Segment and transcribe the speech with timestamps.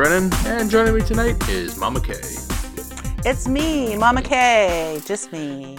[0.00, 2.22] Brennan, and joining me tonight is Mama Kay.
[3.26, 5.76] It's me, Mama Kay, just me.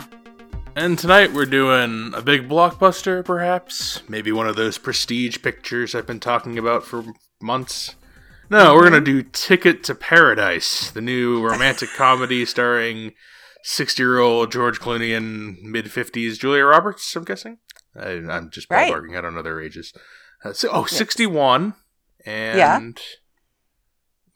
[0.75, 4.03] And tonight we're doing a big blockbuster, perhaps.
[4.07, 7.03] Maybe one of those prestige pictures I've been talking about for
[7.41, 7.95] months.
[8.51, 13.13] No, we're gonna do Ticket to Paradise, the new romantic comedy starring
[13.63, 17.57] 60 year old George Clooney and mid 50s Julia Roberts, I'm guessing.
[17.95, 18.93] I, I'm just Right.
[18.93, 19.91] ballparking, I don't know their ages.
[20.45, 21.73] Uh, so, oh, 61.
[22.23, 22.99] And.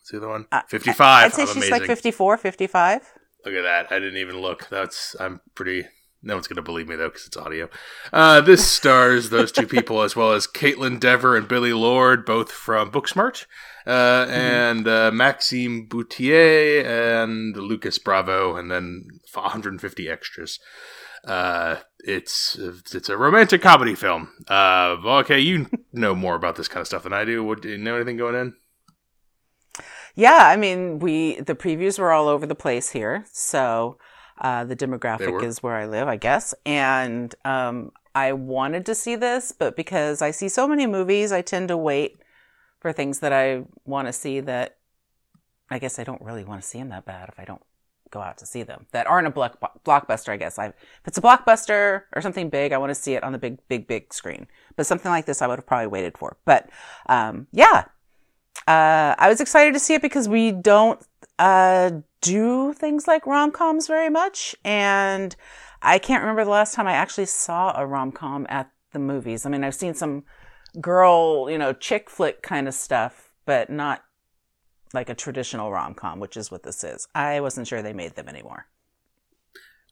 [0.06, 0.46] What's the other one?
[0.52, 1.02] Uh, 55.
[1.02, 1.72] I'd say I'm she's amazing.
[1.72, 3.14] like 54, 55.
[3.44, 3.92] Look at that.
[3.92, 4.68] I didn't even look.
[4.70, 5.88] That's I'm pretty.
[6.22, 7.70] No one's gonna believe me though because it's audio.
[8.14, 12.52] Uh, this stars those two people as well as Kaitlyn Dever and Billie Lourd, both
[12.52, 13.48] from Booksmart,
[13.88, 20.60] uh, and uh, Maxime Bouttier and Lucas Bravo, and then 150 extras.
[21.24, 24.30] Uh, it's it's a romantic comedy film.
[24.48, 27.44] Uh, okay, you know more about this kind of stuff than I do.
[27.44, 28.54] What, do you know anything going in?
[30.16, 33.98] Yeah, I mean, we the previews were all over the place here, so
[34.40, 36.54] uh, the demographic is where I live, I guess.
[36.66, 41.42] And um, I wanted to see this, but because I see so many movies, I
[41.42, 42.18] tend to wait
[42.80, 44.78] for things that I want to see that
[45.70, 47.62] I guess I don't really want to see them that bad if I don't
[48.12, 50.30] go out to see them that aren't a block, blockbuster.
[50.30, 50.76] I guess I, if
[51.08, 53.88] it's a blockbuster or something big, I want to see it on the big, big,
[53.88, 54.48] big screen.
[54.76, 56.38] But something like this, I would have probably waited for.
[56.46, 56.70] But
[57.08, 57.86] um, yeah,
[58.68, 61.00] uh, I was excited to see it because we don't
[61.40, 65.36] uh, do things like rom coms very much, and
[65.82, 69.46] I can't remember the last time I actually saw a rom com at the movies.
[69.46, 70.24] I mean, I've seen some
[70.82, 74.04] girl, you know, chick flick kind of stuff, but not
[74.94, 77.08] like a traditional rom com, which is what this is.
[77.14, 78.68] I wasn't sure they made them anymore.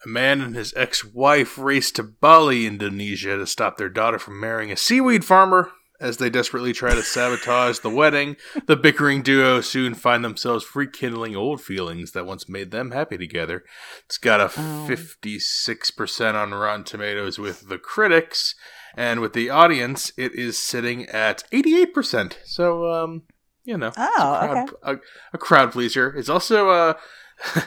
[0.05, 4.39] A man and his ex wife race to Bali, Indonesia to stop their daughter from
[4.39, 5.71] marrying a seaweed farmer.
[6.01, 11.35] As they desperately try to sabotage the wedding, the bickering duo soon find themselves rekindling
[11.35, 13.63] old feelings that once made them happy together.
[14.05, 14.85] It's got a Oh.
[14.89, 18.55] 56% on Rotten Tomatoes with the critics,
[18.95, 22.37] and with the audience, it is sitting at 88%.
[22.43, 23.21] So, um,
[23.63, 24.97] you know, it's a Oh, crowd, a,
[25.33, 26.13] a crowd pleaser.
[26.15, 26.93] It's also uh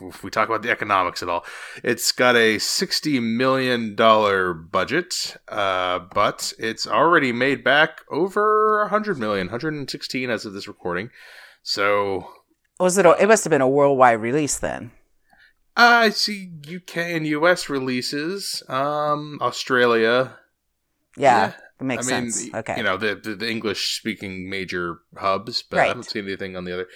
[0.00, 1.44] if we talk about the economics at all,
[1.82, 8.88] it's got a sixty million dollar budget, uh, but it's already made back over a
[8.88, 11.10] hundred million, 116 as of this recording.
[11.62, 12.28] So
[12.80, 13.06] Was it?
[13.06, 14.92] A, it must have been a worldwide release then.
[15.76, 20.36] I see UK and US releases, um, Australia.
[21.16, 22.54] Yeah, that makes I mean, sense.
[22.54, 22.76] Okay.
[22.76, 25.88] You know, the, the, the English speaking major hubs, but I Right.
[25.88, 26.86] haven't seen anything on the other.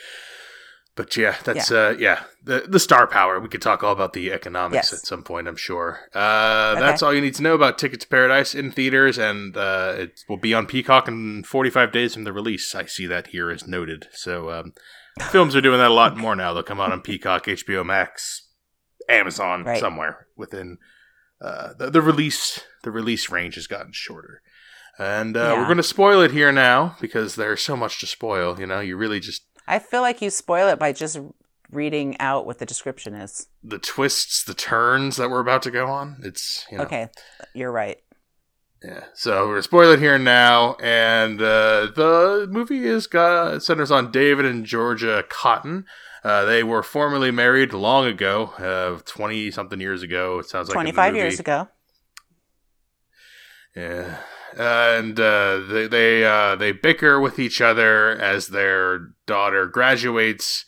[0.94, 3.40] But yeah, that's uh yeah, the the star power.
[3.40, 4.92] We could talk all about the economics Yes.
[4.92, 6.00] at some point, I'm sure.
[6.14, 9.94] Uh that's all you need to know about Ticket to Paradise in theaters and uh
[9.96, 12.74] it will be on Peacock in 45 days from the release.
[12.74, 14.08] I see that here is noted.
[14.12, 14.74] So um
[15.30, 16.52] films are doing that a lot more now.
[16.52, 18.48] They'll come out on Peacock, HBO Max,
[19.08, 19.80] Amazon Right.
[19.80, 20.76] somewhere within
[21.40, 24.42] uh, the, the release the release range has gotten shorter
[24.98, 28.60] and uh, we're going to spoil it here now because there's so much to spoil
[28.60, 31.18] you know you really just I feel like you spoil it by just
[31.70, 33.46] reading out what the description is.
[33.64, 37.08] the twists the turns that we're about to go on it's you know Okay,
[37.54, 37.98] you're right.
[38.84, 43.62] yeah so we're going to spoil it here now and uh, the movie is got
[43.62, 45.86] centers on david and georgia cotton
[46.24, 50.38] uh, they were formerly married long ago, uh, twenty something years ago.
[50.38, 51.66] It sounds like 25 years ago.
[53.74, 54.18] Yeah,
[54.56, 60.64] and uh, they they uh, they bicker with each other as their daughter graduates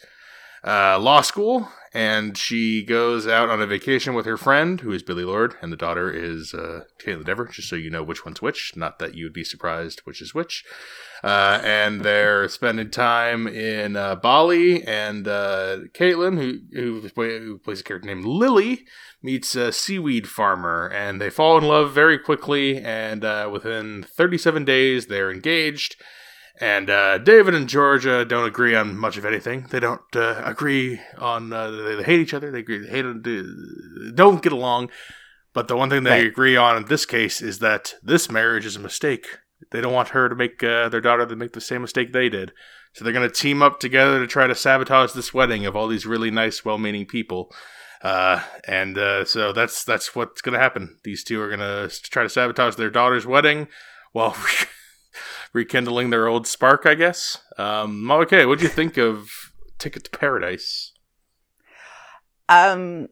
[0.66, 5.02] uh, law school, and she goes out on a vacation with her friend, who is
[5.02, 7.46] Billie Lourd, and the daughter is uh, Kaitlyn Dever.
[7.46, 8.72] Just so you know which one's which.
[8.74, 10.64] Not that you'd be surprised which is which.
[11.22, 17.80] Uh, and they're spending time in uh, Bali, and uh, Kaitlyn, who, who who plays
[17.80, 18.86] a character named Lily,
[19.24, 22.78] meets a seaweed farmer, and they fall in love very quickly.
[22.78, 25.96] And uh, within 37 days, they're engaged.
[26.60, 29.66] And uh, David and Georgia don't agree on much of anything.
[29.70, 31.52] They don't uh, agree on.
[31.52, 32.50] Uh, they, hate each other.
[32.50, 32.86] They agree.
[32.86, 33.04] Hate.
[34.14, 34.90] Don't get along.
[35.54, 36.26] But the one thing they Right.
[36.26, 39.38] agree on in this case is that this marriage is a mistake.
[39.72, 42.28] They don't want her to make uh, their daughter to make the same mistake they
[42.28, 42.52] did.
[42.92, 45.88] So they're going to team up together to try to sabotage this wedding of all
[45.88, 47.50] these really nice, well-meaning people.
[48.04, 50.98] Uh, and uh, so that's that's what's going to happen.
[51.04, 53.66] These two are going to try to sabotage their daughter's wedding
[54.12, 54.36] while
[55.54, 57.38] rekindling their old spark, I guess.
[57.56, 59.30] Um, okay, what do you think of
[59.78, 60.92] Ticket to Paradise?
[62.50, 63.08] Um,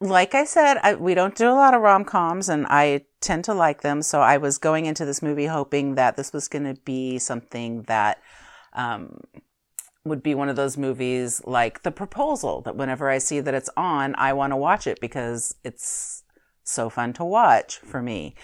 [0.00, 3.44] like I said, I, we don't do a lot of rom coms, and I tend
[3.46, 4.00] to like them.
[4.00, 7.82] So I was going into this movie hoping that this was going to be something
[7.88, 8.22] that
[8.74, 9.18] um,
[10.06, 13.70] would be one of those movies like The Proposal, that whenever I see that it's
[13.76, 16.22] on, I want to watch it because it's
[16.64, 18.34] so fun to watch for me.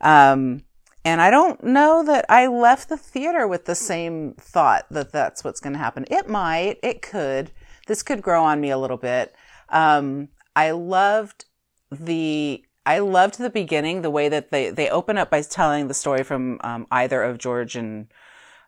[0.00, 0.62] Um,
[1.04, 5.44] and I don't know that I left the theater with the same thought that that's
[5.44, 6.04] what's going to happen.
[6.10, 7.52] It might, it could.
[7.86, 9.34] This could grow on me a little bit.
[9.68, 11.44] Um, I loved
[11.90, 15.94] the I loved the beginning, the way that they they open up by telling the
[15.94, 18.06] story from um, either of George and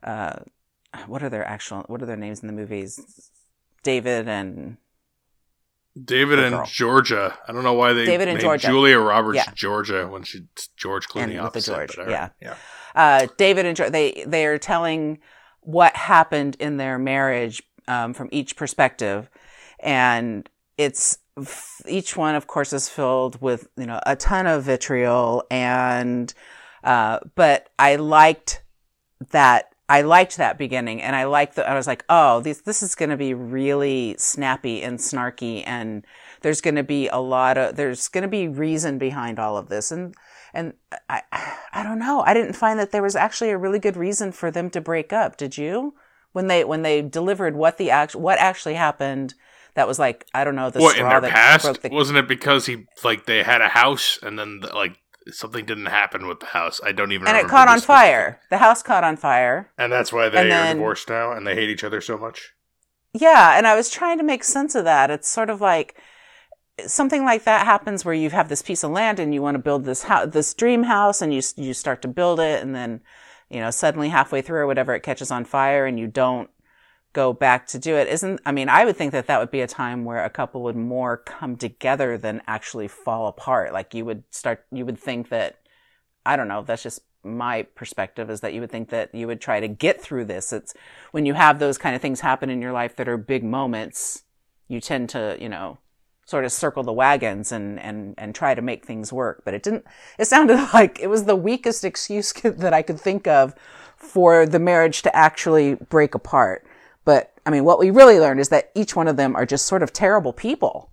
[0.02, 0.40] uh,
[1.06, 3.30] what are their actual what are their names in the movies?
[3.82, 4.76] David and
[6.04, 6.66] David and girl.
[6.66, 7.38] Georgia.
[7.46, 8.68] I don't know why they David and Georgia.
[8.68, 9.52] Julia Roberts Yeah.
[9.54, 10.46] Georgia when she
[10.76, 12.28] George Clooney And opposite, George, but yeah.
[12.40, 12.54] yeah.
[12.94, 15.18] uh, David and George, they they are telling
[15.60, 19.28] what happened in their marriage um, from each perspective,
[19.80, 21.18] and it's
[21.86, 26.32] each one, of course, is filled with you know a ton of vitriol, and
[26.84, 28.62] uh, but I liked
[29.30, 29.67] that.
[29.88, 31.68] I liked that beginning, and I liked that.
[31.68, 36.04] I was like, "Oh, this this is going to be really snappy and snarky, and
[36.42, 39.68] there's going to be a lot of there's going to be reason behind all of
[39.68, 40.14] this." And
[40.52, 40.74] and
[41.08, 41.22] I
[41.72, 42.22] I don't know.
[42.26, 45.12] I didn't find that there was actually a really good reason for them to break
[45.12, 45.36] up.
[45.36, 45.94] Did you?
[46.32, 49.34] When they when they delivered what the act what actually happened,
[49.74, 51.88] that was like I don't know the What in straw their that past broke the
[51.88, 54.98] wasn't it because he like they had a house and then like
[55.32, 56.80] something didn't happen with the house?
[56.84, 57.26] I don't even.
[57.28, 58.40] and it caught on fire.
[58.50, 59.70] The house caught on fire.
[59.78, 62.16] and that's why they And are then- divorced now and they hate each other so
[62.18, 62.54] much.
[63.14, 65.10] Yeah, and I was trying to make sense of that.
[65.10, 65.96] It's sort of like
[66.86, 69.58] something like that happens where you have this piece of land and you want to
[69.62, 73.00] build this house, this dream house, and you you start to build it, and then
[73.48, 76.50] you know suddenly halfway through or whatever it catches on fire, and you don't
[77.12, 78.08] go back to do it.
[78.08, 80.62] Isn't I mean I would think that that would be a time where a couple
[80.62, 83.72] would more come together than actually fall apart.
[83.72, 85.60] Like you would start, you would think that
[86.24, 86.62] I don't know.
[86.62, 90.00] That's just my perspective is that you would think that you would try to get
[90.00, 90.52] through this.
[90.52, 90.74] It's
[91.10, 94.22] when you have those kind of things happen in your life that are big moments,
[94.68, 95.78] you tend to, you know,
[96.26, 99.42] sort of circle the wagons and, and, and try to make things work.
[99.44, 99.84] But it didn't,
[100.18, 103.54] it sounded like it was the weakest excuse that I could think of
[103.96, 106.66] for the marriage to actually break apart.
[107.08, 109.64] But I mean, what we really learned is that each one of them are just
[109.64, 110.90] sort of terrible people.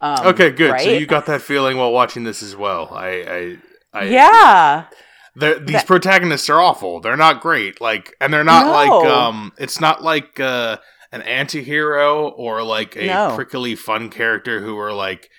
[0.00, 0.80] Um, Okay, good.
[0.80, 2.88] So you got that feeling while watching this as well.
[2.92, 3.58] I, I,
[4.00, 4.84] I yeah.
[5.36, 7.00] these That- protagonists are awful.
[7.00, 7.80] They're not great.
[7.80, 8.72] Like, and they're not No.
[8.72, 9.52] like um.
[9.56, 10.78] It's not like uh
[11.12, 13.32] an anti-hero or like a No.
[13.36, 15.30] prickly fun character who are like.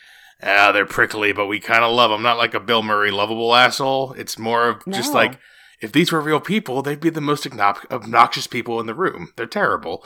[0.41, 2.21] Ah, they're prickly, but we kind of love them.
[2.21, 4.13] Not like a Bill Murray lovable asshole.
[4.13, 5.39] It's more of just like
[5.86, 9.32] if these were real people, they'd be the most obnoxious people in the room.
[9.38, 10.04] They're terrible.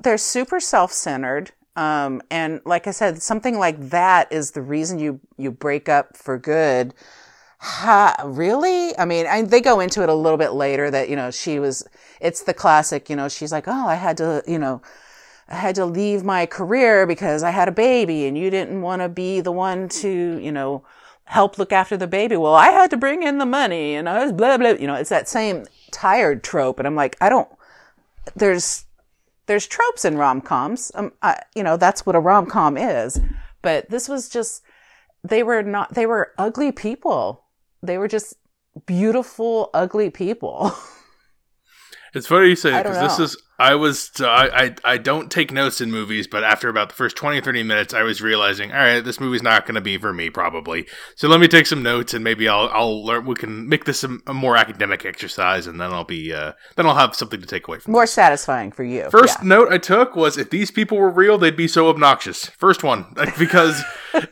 [0.00, 5.20] they're super self-centered um, and like i said something like that is the reason you
[5.36, 6.94] you break up for good
[7.58, 11.16] ha, really i mean I, they go into it a little bit later that you
[11.16, 11.86] know she was
[12.20, 14.82] it's the classic you know she's like oh i had to you know
[15.48, 19.02] I had to leave my career because I had a baby and you didn't want
[19.02, 20.84] to be the one to, you know,
[21.24, 22.36] help look after the baby.
[22.36, 24.70] Well, I had to bring in the money and I was blah, blah.
[24.70, 26.78] You know, it's that same tired trope.
[26.78, 27.48] And I'm like, I don't,
[28.34, 28.84] there's,
[29.46, 30.92] there's tropes in rom coms.
[30.94, 33.20] Um, I, you know, that's what a rom com is.
[33.62, 34.62] But this was just,
[35.22, 37.44] they were not, they were ugly people.
[37.82, 38.34] They were just
[38.86, 40.72] beautiful, ugly people.
[42.14, 45.80] It's funny you say because this is I was I, I I don't take notes
[45.80, 49.00] in movies, but after about the first 20 30 minutes, I was realizing, all right,
[49.00, 50.86] this movie's not going to be for me probably.
[51.14, 53.26] So let me take some notes and maybe I'll I'll learn.
[53.26, 56.86] We can make this a, a more academic exercise, and then I'll be uh then
[56.86, 57.92] I'll have something to take away from.
[57.92, 58.12] More this.
[58.12, 59.08] satisfying for you.
[59.10, 59.48] First Yeah.
[59.48, 62.46] note I took was if these people were real, they'd be so obnoxious.
[62.46, 63.06] First one,
[63.38, 63.82] because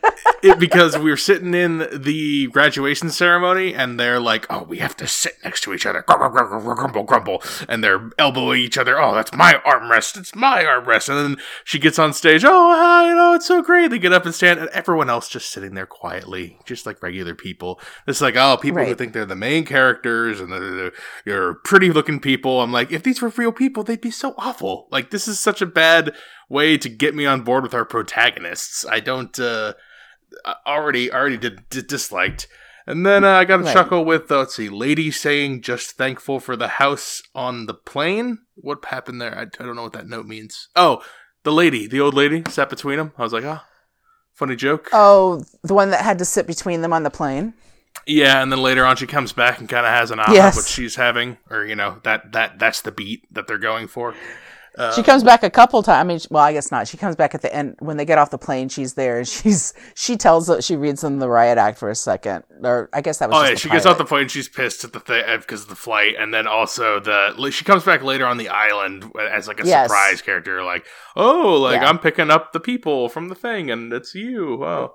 [0.43, 4.97] it, because we were sitting in the graduation ceremony and they're like, "Oh, we have
[4.97, 8.79] to sit next to each other, grumble, grumble, grumble, grumble, grumble," and they're elbowing each
[8.79, 9.01] other.
[9.01, 10.17] Oh, that's my armrest.
[10.19, 11.09] It's my armrest.
[11.09, 12.45] And then she gets on stage.
[12.45, 13.09] Oh, hi!
[13.09, 13.91] You know, it's so great.
[13.91, 17.35] They get up and stand, and everyone else just sitting there quietly, just like regular
[17.35, 17.81] people.
[18.07, 20.93] It's like, oh, people who think they're the main characters and they're, they're,
[21.25, 22.61] you're pretty looking people.
[22.61, 24.89] I'm like, if these were real people, they'd be so awful.
[24.91, 26.15] Like, this is such a bad
[26.49, 28.85] way to get me on board with our protagonists.
[28.87, 29.39] I don't.
[29.39, 29.75] uh
[30.67, 32.49] already already did, did disliked.
[32.87, 33.73] And then uh, I got a Right.
[33.73, 38.39] chuckle with uh, let's see, lady saying just thankful for the house on the plane.
[38.57, 39.37] What happened there?
[39.39, 40.69] I, I don't know what that note means.
[40.75, 41.03] Oh,
[41.45, 43.13] the lady, the old lady, sat between them.
[43.19, 43.65] I was like, ah,
[44.33, 44.89] funny joke.
[44.93, 47.55] Oh, the one that had to sit between them on the plane.
[48.07, 50.57] Yeah, and then later on she comes back and kind of has an aha Yes.
[50.57, 54.15] what she's having, or you know that that that's the beat that they're going for.
[54.79, 56.01] Uh, she comes back a couple times.
[56.01, 56.89] I mean, well, I guess not.
[56.89, 58.71] She comes back at the end when they get off the plane.
[58.71, 59.19] She's there.
[59.19, 63.03] and She's she tells she reads them the riot act for a second, or I
[63.03, 63.39] guess that was.
[63.45, 64.29] Oh yeah, she gets off the plane.
[64.29, 67.85] She's pissed at the thing because of the flight, and then also the she comes
[67.85, 69.89] back later on the island as like a Yes.
[69.91, 70.63] surprise character.
[70.63, 70.87] Like,
[71.17, 71.89] oh, like Yeah.
[71.89, 74.65] I'm picking up the people from the thing, and it's you.
[74.65, 74.95] Oh,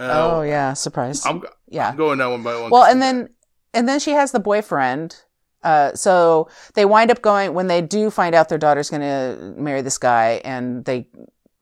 [0.00, 1.24] Oh Uh, yeah, surprise.
[1.26, 1.90] I'm, yeah.
[1.90, 2.70] I'm going down one by one.
[2.70, 3.28] Well, and then
[3.74, 5.16] and then she has the boyfriend.
[5.62, 9.54] Uh, so they wind up going when they do find out their daughter's going to
[9.56, 11.06] marry this guy, and they,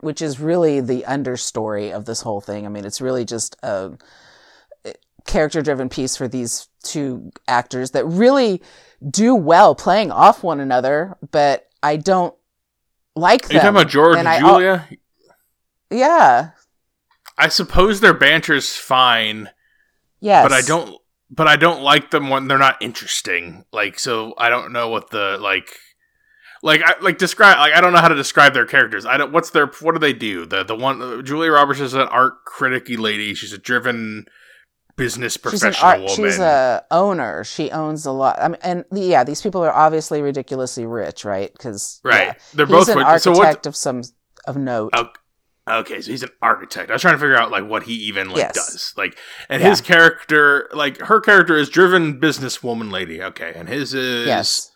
[0.00, 2.64] which is really the understory of this whole thing.
[2.64, 3.92] I mean, it's really just a
[5.26, 8.62] character-driven piece for these two actors that really
[9.08, 12.34] do well playing off one another, but I don't
[13.16, 13.54] like are them.
[13.56, 14.88] you talking about George And and al- Julia?
[15.90, 16.50] yeah.
[17.36, 19.50] I suppose their banter's fine,
[20.20, 20.42] Yes.
[20.44, 20.96] but I don't.
[21.30, 23.64] But I don't like them when they're not interesting.
[23.72, 25.68] Like, so I don't know what the like.
[26.62, 29.06] Like I like describe like I don't know how to describe their characters.
[29.06, 30.44] I don't what's their what do they do?
[30.44, 33.32] The the one Julia Roberts is an art criticky lady.
[33.32, 34.26] She's a driven
[35.00, 36.14] business She's professional art, woman.
[36.14, 37.42] she's a owner.
[37.44, 38.38] She owns a lot.
[38.38, 41.50] I mean, and yeah, these people are obviously ridiculously rich, right?
[41.50, 42.36] Because right.
[42.52, 44.02] They're he's both an so architect what of some
[44.46, 44.92] of note.
[45.70, 46.90] Okay, so he's an architect.
[46.90, 48.54] I was trying to figure out like what he even like Yes.
[48.54, 48.94] does.
[48.96, 49.16] Like
[49.48, 49.70] and Yeah.
[49.70, 53.22] his character like her character is driven businesswoman lady.
[53.22, 53.52] Okay.
[53.54, 54.70] And his is yes,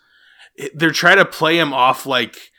[0.74, 2.50] they're trying to play him off like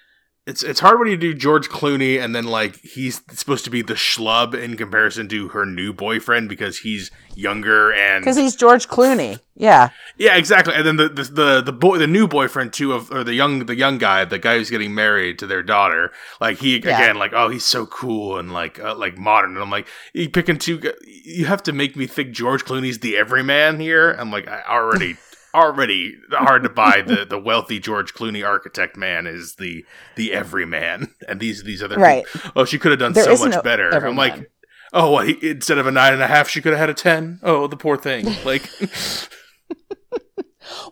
[0.47, 3.81] it's it's hard when you do George Clooney and then like he's supposed to be
[3.81, 8.87] the schlub in comparison to her new boyfriend because he's younger and because he's George
[8.87, 9.39] Clooney.
[9.55, 13.09] Yeah, yeah exactly and then the the the, the boy the new boyfriend too of
[13.11, 16.11] or the young the young guy the guy who's getting married to their daughter
[16.41, 16.97] like he Yeah.
[17.01, 20.29] again like oh he's so cool and like uh, like modern and I'm like you
[20.29, 24.47] picking two you have to make me think George Clooney's the everyman here I'm like
[24.47, 25.15] I already
[25.55, 29.85] already hard to buy the the wealthy George Clooney architect man is the
[30.15, 32.25] the everyman and these these other right.
[32.25, 34.51] people, oh she could have done There so much no better I'm like
[34.93, 36.93] oh what he, instead of a nine and a half she could have had a
[36.93, 38.69] ten oh the poor thing like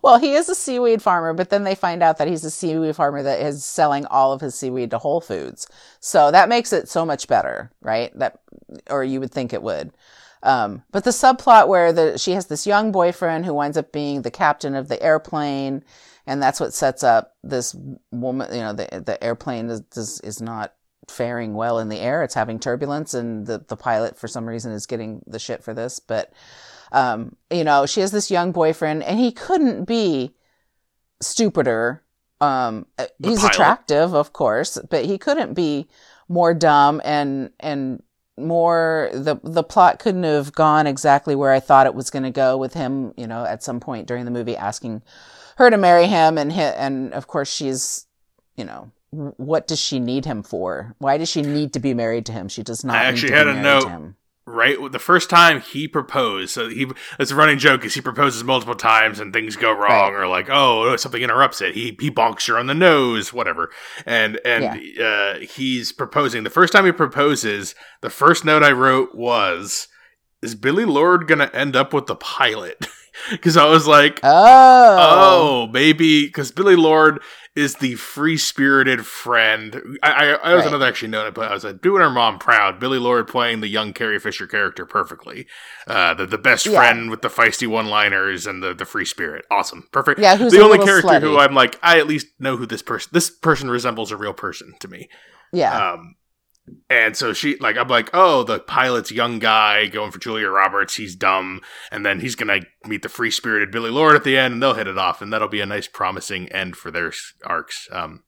[0.02, 2.94] Well, he is a seaweed farmer, but then they find out that he's a seaweed
[2.94, 5.66] farmer that is selling all of his seaweed to Whole Foods.
[5.98, 8.16] So that makes it so much better, right?
[8.18, 8.38] That,
[8.88, 9.92] or you would think it would.
[10.44, 14.22] Um, but the subplot where the she has this young boyfriend who winds up being
[14.22, 15.82] the captain of the airplane,
[16.26, 17.74] and that's what sets up this
[18.12, 18.54] woman.
[18.54, 20.74] You know, the the airplane is is, is not
[21.08, 22.22] faring well in the air.
[22.22, 25.72] It's having turbulence, and the the pilot for some reason is getting the shit for
[25.72, 25.98] this.
[25.98, 26.30] But
[26.92, 30.34] um, you know, she has this young boyfriend, and he couldn't be
[31.22, 32.02] stupider.
[32.42, 33.52] Um, uh, he's pilot.
[33.54, 35.88] attractive, of course, but he couldn't be
[36.28, 38.02] more dumb and and
[38.36, 42.30] more the the plot couldn't have gone exactly where I thought it was going to
[42.30, 43.14] go with him.
[43.16, 45.02] You know, at some point during the movie, asking
[45.56, 48.06] her to marry him, and hi and of course she's,
[48.56, 48.90] you know.
[49.16, 50.96] What does she need him for?
[50.98, 52.48] Why does she need to be married to him?
[52.48, 52.96] She does not.
[52.96, 54.16] I need actually to had be a note To him.
[54.46, 54.76] Right?
[54.92, 56.86] The first time he proposed so he
[57.18, 60.48] it's a running joke is he proposes multiple times and things go wrong or like
[60.50, 61.74] oh something interrupts it.
[61.74, 63.70] He he bonks her on the nose whatever.
[64.04, 64.64] And and
[65.00, 66.44] uh he's proposing.
[66.44, 69.88] The first time he proposes the first note i wrote was
[70.42, 72.86] is billie lourd gonna end up with the pilot?
[73.30, 77.22] Because i was like Oh, Oh, maybe because Billie Lourd
[77.56, 79.80] is the free spirited friend.
[80.02, 80.68] I, I, I was Right.
[80.70, 81.48] another actually note I put.
[81.50, 82.80] I was like, doing her mom proud.
[82.80, 85.46] Billie Lourd playing the young Carrie Fisher character perfectly.
[85.86, 86.78] Uh, the the best Yeah.
[86.78, 89.44] friend with the feisty one liners and the, the free spirit.
[89.50, 90.18] Awesome, perfect.
[90.20, 91.38] Yeah, who's the only character who.
[91.38, 93.10] I'm like, I at least know who this person.
[93.12, 95.08] This person resembles a real person to me.
[95.52, 95.92] yeah.
[95.92, 96.16] Um,
[96.88, 100.96] and so she like I'm like, oh, the pilot's young guy going for Julia Roberts.
[100.96, 104.54] He's dumb, and then he's gonna meet the free spirited Billie Lourd at the end,
[104.54, 107.12] and they'll hit it off, and that'll be a nice, promising end for their
[107.44, 107.88] arcs.
[107.92, 108.22] Um,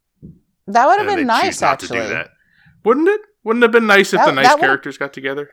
[0.67, 1.99] that would have been nice, actually.
[1.99, 2.31] to do that.
[2.85, 3.21] Wouldn't it?
[3.45, 5.51] Wouldn't it have been nice if That- the nice characters got together?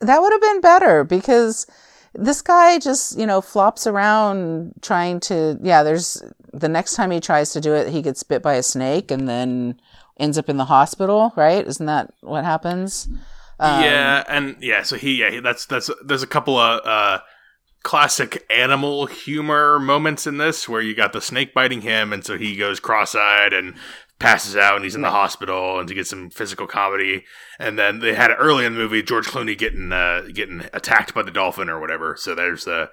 [0.00, 1.66] That would have been better because
[2.14, 5.58] this guy just, you know, flops around trying to.
[5.62, 8.62] Yeah, there's the next time he tries to do it, he gets bit by a
[8.62, 9.80] snake and then
[10.18, 11.66] ends up in the hospital, right?
[11.66, 13.08] Isn't that what happens?
[13.58, 17.20] Um, yeah, and yeah, so he yeah that's that's there's a couple of uh
[17.82, 22.36] classic animal humor moments in this where you got the snake biting him, and so
[22.36, 23.74] he goes cross-eyed and
[24.18, 27.24] passes out, and he's in the hospital, and to get some physical comedy.
[27.58, 31.14] And then they had it early in the movie, George Clooney getting uh getting attacked
[31.14, 32.16] by the dolphin or whatever.
[32.18, 32.90] So there's the.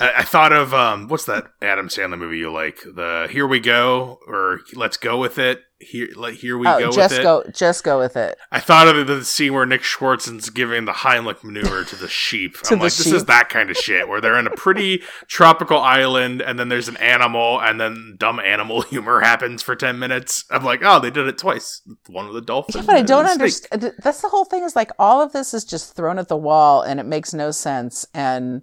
[0.00, 2.80] I, I thought of um, what's that Adam Sandler movie you like?
[2.82, 5.60] The Here We Go or Let's Go with It.
[5.80, 7.22] here like here we oh, go just with it.
[7.22, 8.36] go, just go with it.
[8.52, 12.56] I thought of the scene where Nick Swardson's giving the Heimlich maneuver to the sheep.
[12.64, 15.02] To I'm the like, this is that kind of shit where they're in a pretty
[15.26, 19.98] tropical island and then there's an animal and then dumb animal humor happens for 10
[19.98, 20.44] minutes.
[20.50, 21.80] I'm like, oh, they did it twice.
[22.08, 22.80] One with the dolphin.
[22.82, 23.92] Yeah, but I don't understand.
[24.02, 24.62] That's the whole thing.
[24.64, 27.50] Is like all of this is just thrown at the wall, and it makes no
[27.50, 28.06] sense.
[28.12, 28.62] And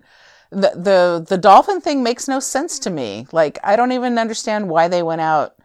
[0.52, 3.28] the the the dolphin thing makes no sense to me.
[3.32, 5.56] Like I don't even understand why they went out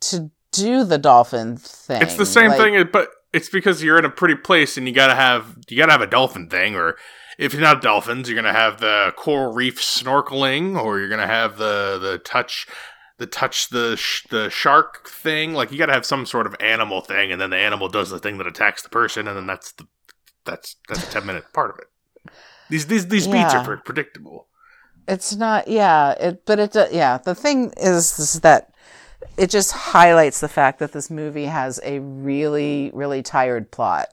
[0.00, 2.02] to do the dolphin thing.
[2.02, 4.94] It's the same Like, thing, but it's because you're in a pretty place and you
[4.94, 6.96] gotta have you gotta have a dolphin thing, or
[7.38, 11.56] if you're not dolphins, you're gonna have the coral reef snorkeling, or you're gonna have
[11.58, 12.66] the the touch
[13.18, 15.52] the touch the sh- the shark thing.
[15.54, 18.18] Like you gotta have some sort of animal thing, and then the animal does the
[18.18, 19.86] thing that attacks the person, and then that's the
[20.44, 21.86] that's that's a ten minute part of it.
[22.70, 23.66] These these these beats Yeah.
[23.66, 24.46] are predictable.
[25.08, 25.68] It's not.
[25.68, 26.12] Yeah.
[26.12, 26.46] It.
[26.46, 26.72] But it.
[26.72, 27.18] do- Yeah.
[27.18, 28.72] The thing is, is that
[29.36, 34.08] it just highlights the fact that this movie has a really, really tired plot.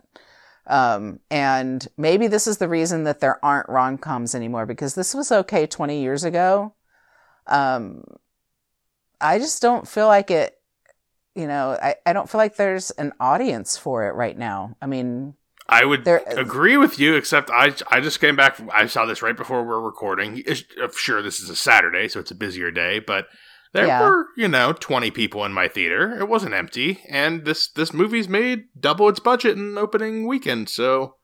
[0.66, 5.14] Um, and maybe this is the reason that there aren't rom coms anymore because this
[5.14, 6.74] was okay 20 years ago.
[7.46, 8.04] Um,
[9.22, 10.56] I just don't feel like it,
[11.36, 14.76] you know, I, I don't feel like there's an audience for it right now.
[14.82, 15.36] I mean,
[15.70, 18.56] I would There- agree with you, except I I just came back.
[18.56, 20.44] From, I saw this right before we're recording.
[20.50, 23.28] Uh, Sure, this is a Saturday, so it's a busier day, but
[23.74, 24.02] there Yeah.
[24.08, 26.18] were you know twenty people in my theater.
[26.20, 30.70] It wasn't empty, and this this movie's made double its budget in opening weekend.
[30.70, 31.16] So,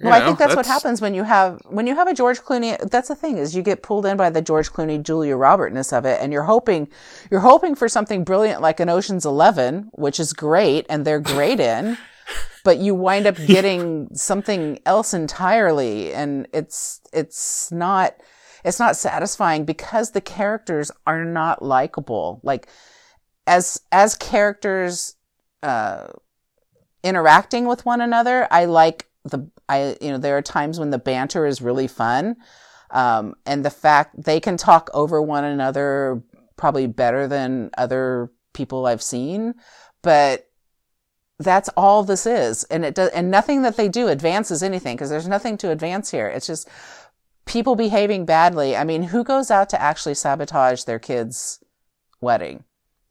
[0.00, 2.40] well, I know, think that's, what happens when you have when you have a George
[2.40, 2.76] Clooney.
[2.90, 6.04] That's the thing is you get pulled in by the George Clooney, Julia Robertness of
[6.04, 6.88] it, and you're hoping
[7.30, 11.60] you're hoping for something brilliant like an Ocean's Eleven, which is great, and they're great
[11.60, 11.96] in,
[12.64, 18.14] but you wind up getting something else entirely, and it's it's not
[18.64, 22.40] it's not satisfying because the characters are not likable.
[22.42, 22.68] Like
[23.46, 25.16] as as characters
[25.62, 26.08] uh,
[27.02, 30.98] interacting with one another, I like the I you know there are times when the
[30.98, 32.36] banter is really fun,
[32.90, 36.22] um, and the fact they can talk over one another
[36.56, 39.54] probably better than other people I've seen,
[40.02, 40.48] but
[41.38, 45.10] that's all this is, and it does and nothing that they do advances anything because
[45.10, 46.28] there's nothing to advance here.
[46.28, 46.68] It's just
[47.44, 48.76] people behaving badly.
[48.76, 51.62] I mean, who goes out to actually sabotage their kids'
[52.20, 52.64] wedding?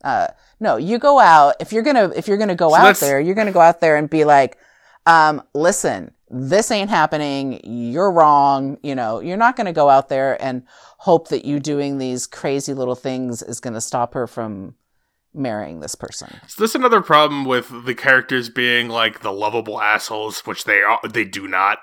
[0.04, 0.28] Uh,
[0.60, 3.36] no, you go out if you're gonna if you're gonna go So out there, you're
[3.36, 4.58] gonna go out there and be like,
[5.06, 7.60] um, listen, this ain't happening.
[7.64, 8.78] You're wrong.
[8.84, 10.64] You know, you're not gonna go out there and
[11.00, 14.76] hope that you doing these crazy little things is gonna stop her from
[15.34, 16.39] marrying this person.
[16.48, 21.00] Is this another problem with the characters being like the lovable assholes, which they are?
[21.08, 21.80] They do not.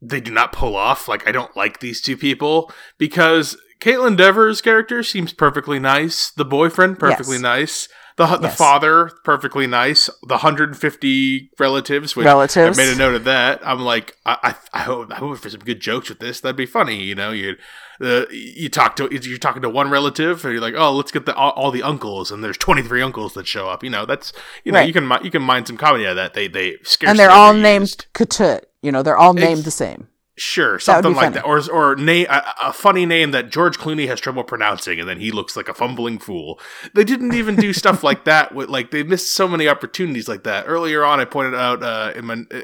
[0.00, 1.08] They do not pull off.
[1.08, 6.30] Like I don't like these two people because Kaitlyn Devers' character seems perfectly nice.
[6.30, 7.42] The boyfriend perfectly Yes.
[7.42, 7.88] nice.
[8.16, 8.56] The the Yes.
[8.58, 10.06] father perfectly nice.
[10.26, 12.78] The 150 relatives, which Relatives.
[12.78, 13.60] I made a note of that.
[13.66, 16.40] I'm like, I, I, I hope, I hope for some good jokes with this.
[16.40, 17.30] That'd be funny, you know.
[17.30, 17.56] You,
[18.00, 21.24] uh, you talk to you're talking to one relative, and you're like, oh, let's get
[21.26, 23.82] the all, all the uncles, and there's 23 uncles that show up.
[23.84, 24.32] You know, that's
[24.64, 24.86] you know, Right.
[24.88, 26.34] you can you can mine some comedy out of that.
[26.34, 28.06] They they scarcely and they're all named used.
[28.14, 28.62] Ketut.
[28.82, 30.08] You know, they're all named Ex- the same.
[30.44, 31.34] Sure, something like funny.
[31.34, 35.08] that, or or name a, a funny name that George Clooney has trouble pronouncing, and
[35.08, 36.58] then he looks like a fumbling fool.
[36.94, 38.52] They didn't even do stuff like that.
[38.52, 40.64] With like they missed so many opportunities like that.
[40.66, 42.62] Earlier on, I pointed out uh, in my uh, uh,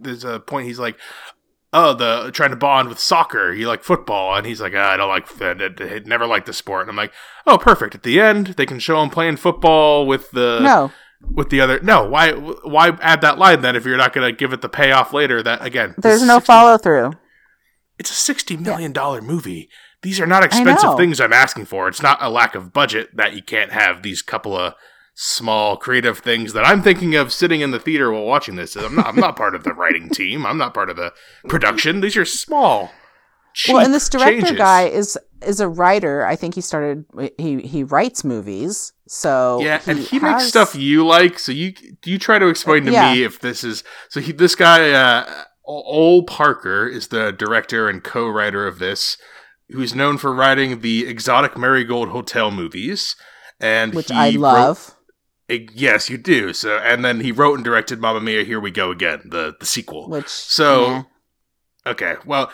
[0.00, 0.98] there's a point he's like,
[1.72, 3.52] oh, the trying to bond with soccer.
[3.52, 6.02] He like football, and he's like, ah, I don't like that.
[6.06, 6.82] Never liked the sport.
[6.82, 7.12] And I'm like,
[7.46, 7.94] oh, perfect.
[7.94, 11.80] At the end, they can show him playing football with the no, with the other.
[11.80, 14.68] No, why why add that line then if you're not going to give it the
[14.68, 15.42] payoff later?
[15.42, 17.12] That again, there's no 60 follow through.
[17.98, 19.68] it's a sixty million dollar movie.
[20.02, 21.86] These are not expensive things I'm asking for.
[21.86, 24.74] It's not a lack of budget that you can't have these couple of
[25.14, 28.76] small creative things that I'm thinking of sitting in the theater while watching this.
[28.76, 30.46] I'm not I'm not part of the writing team.
[30.46, 31.12] I'm not part of the
[31.48, 32.00] production.
[32.00, 32.90] These are small.
[33.68, 34.58] Well, and this director changes.
[34.58, 36.26] guy is is a writer.
[36.26, 37.04] I think he started
[37.38, 38.92] he he writes movies.
[39.08, 41.38] So Yeah, and he makes stuff you like.
[41.38, 41.72] So you
[42.04, 43.12] you try to explain to Yeah.
[43.14, 44.20] me if this is so.
[44.20, 49.16] He this guy, uh, Ol Parker, is the director and co-writer of this,
[49.70, 53.16] who's known for writing the exotic Marigold Hotel movies,
[53.60, 54.96] and which he I wrote- love.
[55.48, 56.52] Eh, yes, you do.
[56.52, 59.66] So, and then he wrote and directed Mamma Mia, Here We Go Again, the the
[59.66, 60.08] sequel.
[60.08, 61.02] Which So, meh.
[61.92, 62.52] Okay, well,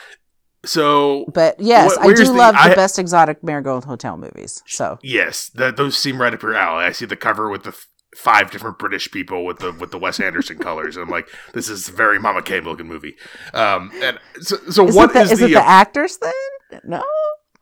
[0.67, 4.63] so but yes, wh- I do the- love the I- best exotic marigold hotel movies.
[4.67, 6.85] So Yes, that those seem right up your alley.
[6.85, 9.99] I see the cover with the f- five different British people with the with the
[9.99, 13.15] Wes Anderson colors, and I'm like, this is a very Mama K looking movie.
[13.55, 15.45] Um, and so, so is what it the, is is the?
[15.47, 16.81] it the actors then?
[16.85, 17.05] No.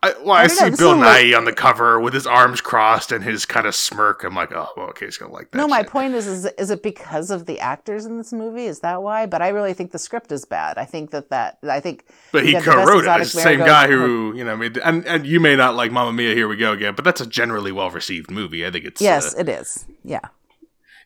[0.05, 2.27] I, well, I, I see know, Bill is like- Nighy on the cover with his
[2.27, 4.23] arms crossed and his kind of smirk.
[4.23, 5.57] I'm like, oh, well, okay, he's gonna like that.
[5.57, 8.65] No, my point is, is, is it because of the actors in this movie?
[8.65, 9.25] Is that why?
[9.25, 10.77] But I really think the script is bad.
[10.77, 12.05] I think that that I think.
[12.31, 13.21] But he co-wrote it.
[13.21, 14.77] It's the same guy who, you know, made.
[14.77, 17.25] And and you may not like Mamma Mia, Here We Go Again, but that's a
[17.25, 18.65] generally well received movie.
[18.65, 19.85] I think it's Yes, uh, it is.
[20.03, 20.19] Yeah.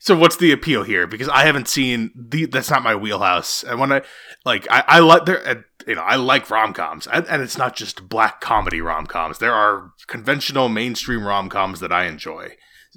[0.01, 1.05] So what's the appeal here?
[1.07, 2.45] Because I haven't seen the.
[2.45, 3.63] That's not my wheelhouse.
[3.63, 4.01] And when I
[4.45, 5.65] like, I, I like there.
[5.88, 9.39] You know, I like rom coms, and, it's not just black comedy rom coms.
[9.39, 12.55] There are conventional mainstream rom coms that I enjoy.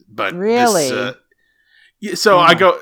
[0.09, 0.83] But Really?
[0.89, 1.15] this, uh,
[2.01, 2.79] yeah, so I go.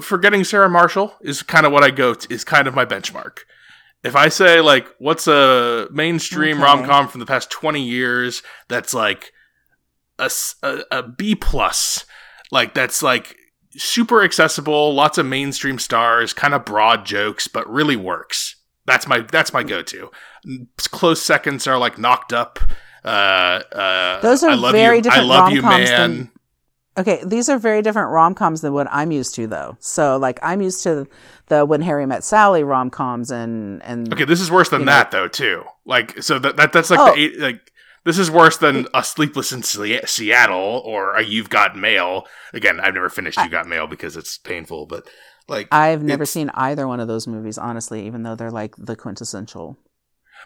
[0.00, 3.38] Forgetting Sarah Marshall is kind of what I go to, is kind of my benchmark.
[4.04, 6.64] If I say like, what's a mainstream Okay.
[6.64, 9.32] rom com from the past twenty years that's like
[10.18, 10.30] a,
[10.62, 12.06] a- a B plus,
[12.50, 13.36] like that's like
[13.72, 18.56] super accessible, lots of mainstream stars, kind of broad jokes, but really works.
[18.86, 20.10] That's my that's my go to.
[20.90, 22.58] Close seconds are like knocked up.
[23.04, 23.08] Uh,
[23.72, 25.86] uh, Those are I love very you, different I love you, man.
[25.86, 26.30] than-
[26.98, 29.76] Okay, these are very different rom coms than what I'm used to, though.
[29.78, 31.06] So, like, I'm used to
[31.46, 34.86] the When Harry Met Sally rom coms, and and Okay, this is worse than you
[34.86, 35.62] know- that though too.
[35.86, 37.14] Like so that, that that's like Oh.
[37.14, 37.72] the eight, like
[38.04, 42.26] this is worse than a Sleepless in Seattle or a You've Got Mail.
[42.52, 45.08] Again, I've never finished You Got Mail because it's painful, but
[45.48, 48.96] like I've never seen either one of those movies, honestly, even though they're like the
[48.96, 49.76] quintessential.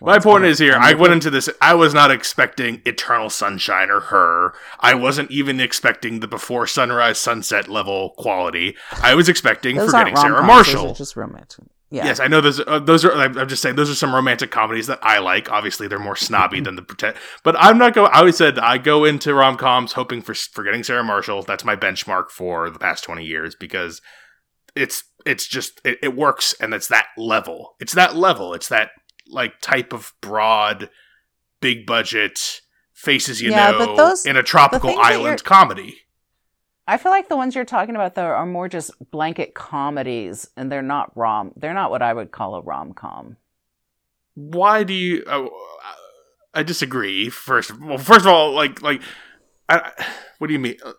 [0.01, 4.01] My point is here, I went into this, I was not expecting Eternal Sunshine or
[4.01, 4.53] her.
[4.81, 8.77] I wasn't even expecting the Before Sunrise Sunset level quality.
[9.01, 10.95] I was expecting Forgetting Sarah Marshall.
[10.95, 11.67] just romantic.
[11.95, 12.07] Yeah.
[12.07, 12.59] Yes, I know those.
[12.61, 13.13] Uh, those are.
[13.15, 15.51] I'm I'm just saying those are some romantic comedies that I like.
[15.53, 17.17] Obviously, they're more snobby than the pretend.
[17.45, 18.11] But I'm not going.
[18.13, 21.43] I always said I go into rom coms hoping for forgetting Sarah Marshall.
[21.43, 24.03] That's my benchmark for the past 20 years because
[24.75, 27.77] it's it's just it, it works and it's that level.
[27.79, 28.55] It's that level.
[28.55, 28.91] It's that
[29.29, 30.91] like type of broad,
[31.61, 32.61] big budget
[32.93, 35.99] faces you Yeah, know those- in a tropical island comedy.
[36.87, 40.71] I feel like the ones you're talking about though are more just blanket comedies, and
[40.71, 41.53] they're not rom.
[41.57, 43.37] They're not what I would call a rom com.
[44.35, 45.47] why do you uh,
[46.55, 49.01] i disagree first well first of all like like
[49.69, 49.91] I,
[50.39, 50.93] what do you mean Uh,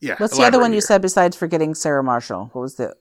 [0.00, 2.50] yeah What's the other elaborate one you said besides forgetting Sarah Marshall?
[2.52, 2.94] What was the?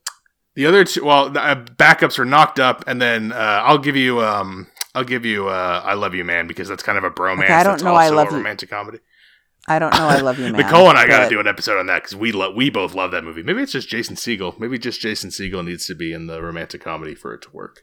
[0.56, 3.96] the other two well the uh, backups are knocked up and then uh, i'll give
[3.96, 7.12] you um i'll give you uh i love you man because that's kind of a
[7.12, 9.00] bromance Okay, I don't that's know I Love a You- romantic comedy
[9.68, 10.08] I don't know.
[10.08, 10.54] I love you, man.
[10.54, 13.12] nicole and i gotta do an episode on that because we love we both love
[13.12, 16.28] that movie maybe it's just jason segel maybe just jason segel needs to be in
[16.28, 17.82] the romantic comedy for it to work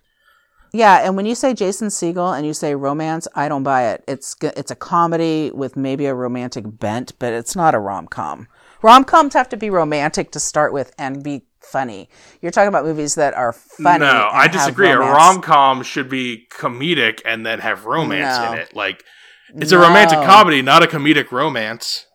[0.72, 4.02] Yeah, and when you say Jason Segel and you say romance, I don't buy it.
[4.08, 8.48] It's it's a comedy with maybe a romantic bent, but it's not a rom com.
[8.82, 12.08] Rom coms have to be romantic to start with and be funny.
[12.42, 14.00] You're talking about movies that are funny.
[14.04, 14.90] No, I disagree.
[14.90, 18.52] A rom com should be comedic and then have romance No.
[18.52, 18.74] in it.
[18.74, 19.04] Like
[19.54, 22.06] it's a romantic comedy, not a comedic romance.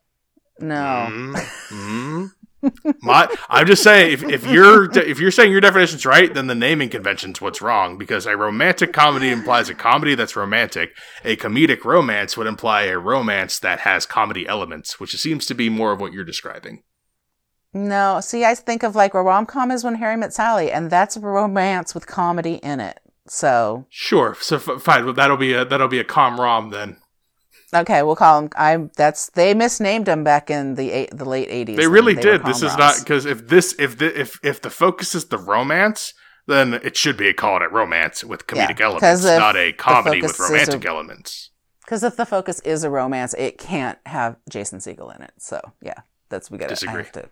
[0.60, 1.34] No, Mm,
[1.70, 2.30] mm.
[3.02, 6.56] My, I'm just saying, if, if you're if you're saying your definition's right, then the
[6.56, 7.98] naming convention's what's wrong.
[7.98, 10.90] Because a romantic comedy implies a comedy that's romantic.
[11.24, 15.70] A comedic romance would imply a romance that has comedy elements, which seems to be
[15.70, 16.84] more of what you're describing.
[17.74, 18.20] no.
[18.20, 21.16] See, I think of like a rom com is when Harry met Sally, and that's
[21.16, 23.00] a romance with comedy in it.
[23.28, 25.06] So Sure, so f- fine.
[25.06, 26.98] Well, that'll be a that'll be a com rom then.
[27.74, 28.50] Okay, we'll call them.
[28.58, 31.78] I that's they misnamed them back in the eight, the late eighties.
[31.78, 32.44] They really did.
[32.46, 36.14] This is not because if this if the, if if the focus is the romance,
[36.48, 39.56] then it should be a call it romance with comedic Yeah, elements, 'cause if not
[39.56, 41.52] a comedy with romantic a- elements.
[41.86, 45.32] Because if the focus is a romance, it can't have Jason Segel in it.
[45.40, 47.04] So yeah, that's we got to Disagree.
[47.14, 47.30] to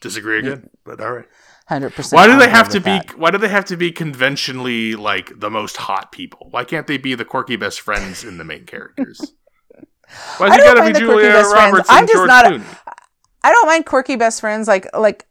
[0.00, 1.24] Disagree again, but all right.
[1.66, 2.18] hundred percent.
[2.18, 3.00] Why do they have to be?
[3.16, 6.48] Why do they have to be conventionally like the most hot people?
[6.50, 9.32] Why can't they be the quirky best friends in the main characters?
[10.38, 11.72] Why's I don't mind be the quirky Julia best friends.
[11.72, 12.62] Roberts I'm just George not a-?
[13.42, 14.68] I don't mind quirky best friends.
[14.68, 15.26] Like like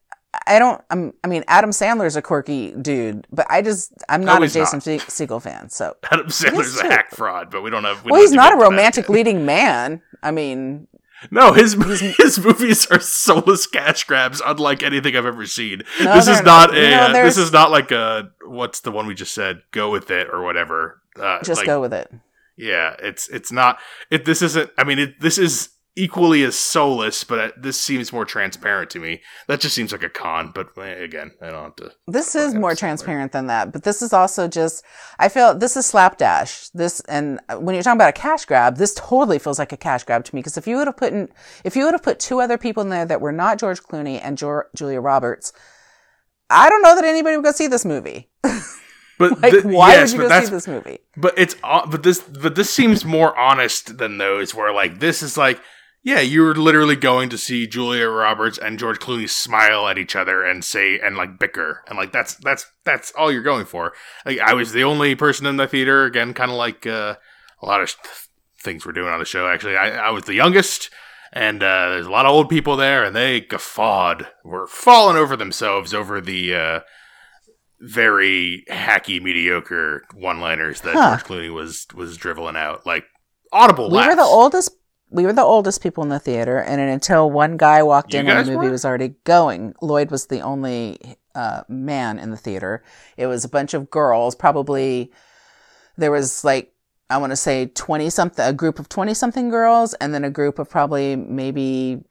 [0.48, 0.82] I don't.
[0.90, 4.78] I'm, I mean, Adam Sandler's a quirky dude, but I just I'm not a Jason
[4.78, 4.84] not.
[4.84, 5.70] Se- Segel fan.
[5.70, 8.04] So Adam Sandler's a hack fraud, but we don't have.
[8.04, 10.02] We well, don't he's have not a romantic leading man.
[10.24, 10.88] I mean,
[11.32, 11.74] No, his
[12.18, 15.84] his movies are soulless cash grabs, unlike anything I've ever seen.
[16.02, 16.78] No, this is not not.
[16.78, 16.94] a.
[16.96, 18.32] Uh, this is not like a.
[18.46, 19.62] What's the one we just said?
[19.72, 21.02] Go with it or whatever.
[21.20, 22.12] Uh, just like, go with it.
[22.56, 23.80] Yeah, it's it's not.
[24.12, 24.70] It this isn't.
[24.78, 29.22] I mean, it this is equally as soulless, but this seems more transparent to me.
[29.48, 30.52] That just seems like a con.
[30.54, 31.92] But eh, again, I don't have to.
[32.08, 34.84] This is more transparent than that, but this is also just.
[35.20, 36.70] I feel this is slapdash.
[36.70, 40.04] This and when you're talking about a cash grab, this totally feels like a cash
[40.04, 40.40] grab to me.
[40.40, 41.30] Because if you would have put in,
[41.64, 44.20] if you would have put two other people in there that were not George Clooney
[44.22, 45.54] and Jor- Julia Roberts,
[46.50, 48.30] I don't know that anybody would go see this movie.
[49.30, 51.00] But Like, th- why yes, would you go see this movie?
[51.18, 55.38] but it's but this but this seems more honest than those where like this is
[55.38, 55.62] like
[56.04, 60.44] yeah you're literally going to see Julia Roberts and George Clooney smile at each other
[60.44, 63.94] and say and like bicker and like that's that's that's all you're going for.
[64.26, 67.16] Like I was the only person in the theater again, kind of like uh,
[67.62, 68.28] a lot of th-
[68.60, 69.48] things we're doing on the show.
[69.48, 70.90] Actually, I, I was the youngest.
[71.36, 75.36] And uh, there's a lot of old people there, and they guffawed, were falling over
[75.36, 76.80] themselves over the uh,
[77.84, 81.18] very hacky, mediocre one-liners that Huh.
[81.18, 83.06] George Clooney was was driveling out, like
[83.52, 84.10] audible We laughs.
[84.10, 84.72] were the oldest.
[85.12, 88.26] We were the oldest people in the theater, and until one guy walked You in
[88.26, 88.72] when the movie were?
[88.72, 92.84] was already going, Lloyd was the only uh, man in the theater.
[93.16, 94.34] It was a bunch of girls.
[94.34, 95.12] Probably
[95.98, 96.74] there was like
[97.10, 100.32] I want to say twenty something, a group of twenty something girls, and then a
[100.32, 102.04] group of probably maybe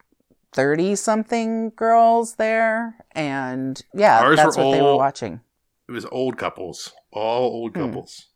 [0.52, 2.94] thirty something girls there.
[3.12, 5.40] And yeah, Ours that's were what they were watching.
[5.88, 7.86] It was old couples, all old Hmm.
[7.86, 8.26] couples.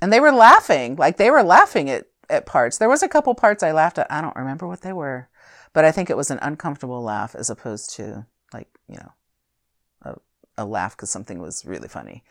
[0.00, 3.34] and they were laughing like they were laughing at, at parts there was a couple
[3.36, 5.28] parts i laughed at i don't remember what they were
[5.74, 9.12] but i think it was an uncomfortable laugh as opposed to like you know
[10.02, 10.14] a,
[10.58, 12.24] a laugh because something was really funny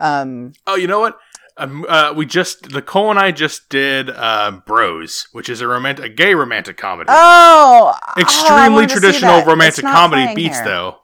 [0.00, 1.18] um Oh, you know what?
[1.56, 6.04] Um, uh, we just Nicole and I just did uh, Bros, which is a romantic,
[6.04, 7.10] a gay romantic comedy.
[7.12, 10.64] oh oh, Extremely see traditional romantic comedy beats here.
[10.64, 10.98] though.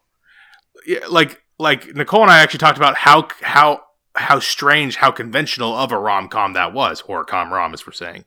[0.86, 3.82] Yeah, like like Nicole and I actually talked about how how
[4.16, 7.92] how strange, how conventional of a rom com that was, or com rom as we're
[7.92, 8.24] saying.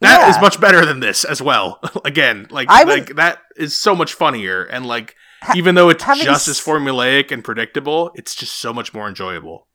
[0.00, 0.40] That is Yeah.
[0.40, 1.78] much better than this as well.
[2.04, 5.88] Again, like I would- like that is so much funnier, and like Ha- even though
[5.90, 9.66] it's just as formulaic and predictable, it's just so much more enjoyable.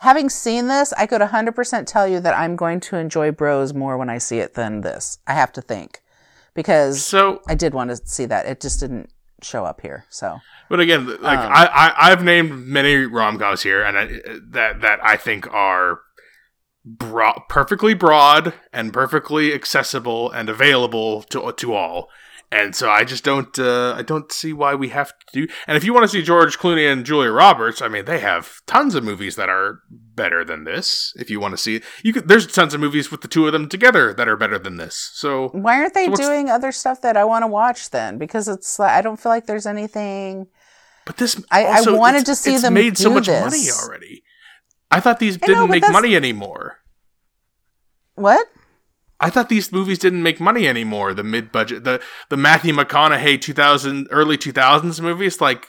[0.00, 3.96] having seen this i could 100% tell you that i'm going to enjoy bros more
[3.96, 6.02] when i see it than this i have to think
[6.54, 9.08] because So i did want to see that it just didn't
[9.42, 13.62] show up here so But again, like Um, I, I, I've named many rom coms
[13.62, 14.06] here, and I,
[14.50, 16.00] that that I think are
[16.84, 22.08] bro- perfectly broad and perfectly accessible and available to to all.
[22.52, 25.52] And so I just don't uh, I don't see why we have to do.
[25.66, 28.60] And if you want to see George Clooney and Julia Roberts, I mean, they have
[28.66, 31.12] tons of movies that are better than this.
[31.16, 32.28] If you want to see, you could.
[32.28, 35.10] There's tons of movies with the two of them together that are better than this.
[35.14, 38.16] So Why aren't they So doing other stuff that I want to watch then?
[38.16, 40.46] Because it's I don't feel like there's anything.
[41.04, 43.40] But this, I- I wanted to see it's them made so much this.
[43.40, 44.22] money already.
[44.90, 46.78] I thought these I didn't but make money anymore.
[48.14, 48.46] What?
[49.18, 51.14] I thought these movies didn't make money anymore.
[51.14, 55.68] The mid-budget, the the Matthew McConaughey 2000 early 2000s movies, like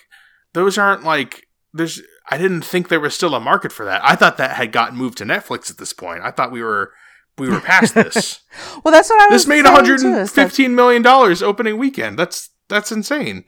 [0.53, 2.01] those aren't like there's.
[2.29, 4.01] I didn't think there was still a market for that.
[4.03, 6.21] I thought that had gotten moved to Netflix at this point.
[6.23, 6.91] I thought we were
[7.37, 8.41] we were past this.
[8.83, 9.43] Well, that's what I was.
[9.43, 12.17] this made 115 too, is that- million dollars opening weekend.
[12.19, 13.45] That's that's insane.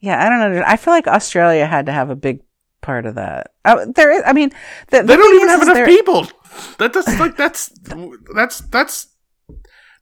[0.00, 0.62] Yeah, I don't know.
[0.66, 2.40] I feel like Australia had to have a big
[2.86, 3.50] part of that.
[3.64, 4.22] Uh, there is.
[4.24, 4.50] I mean,
[4.88, 6.26] the, the They don't even is, have is enough there- people.
[6.78, 7.68] That that's like that's
[8.34, 9.08] that's that's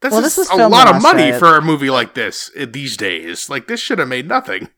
[0.00, 1.38] that's Well, this was a lot of money Australia.
[1.38, 3.50] for a movie like this uh, these days.
[3.50, 4.68] Like this should have made nothing.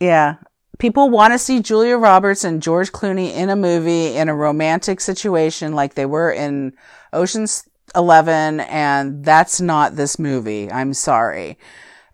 [0.00, 0.36] Yeah.
[0.78, 5.00] People want to see Julia Roberts and George Clooney in a movie in a romantic
[5.00, 6.72] situation like they were in
[7.12, 10.70] Ocean's 11 and that's not this movie.
[10.72, 11.58] I'm sorry.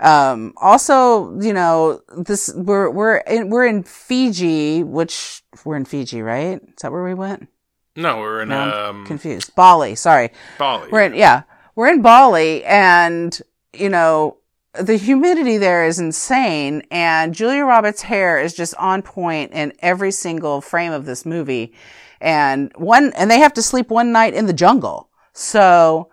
[0.00, 6.22] Um, also, you know, this, we're, we're in, we're in Fiji, which we're in Fiji,
[6.22, 6.60] right?
[6.62, 7.48] Is that where we went?
[7.96, 9.54] No, we're in No, um, confused.
[9.54, 9.94] Bali.
[9.94, 10.30] Sorry.
[10.58, 10.88] Bali.
[10.90, 11.42] We're in, yeah,
[11.76, 13.38] we're in Bali and,
[13.74, 14.38] you know,
[14.72, 20.12] the humidity there is insane and Julia Roberts' hair is just on point in every
[20.12, 21.74] single frame of this movie.
[22.20, 25.10] And one, and they have to sleep one night in the jungle.
[25.32, 26.10] So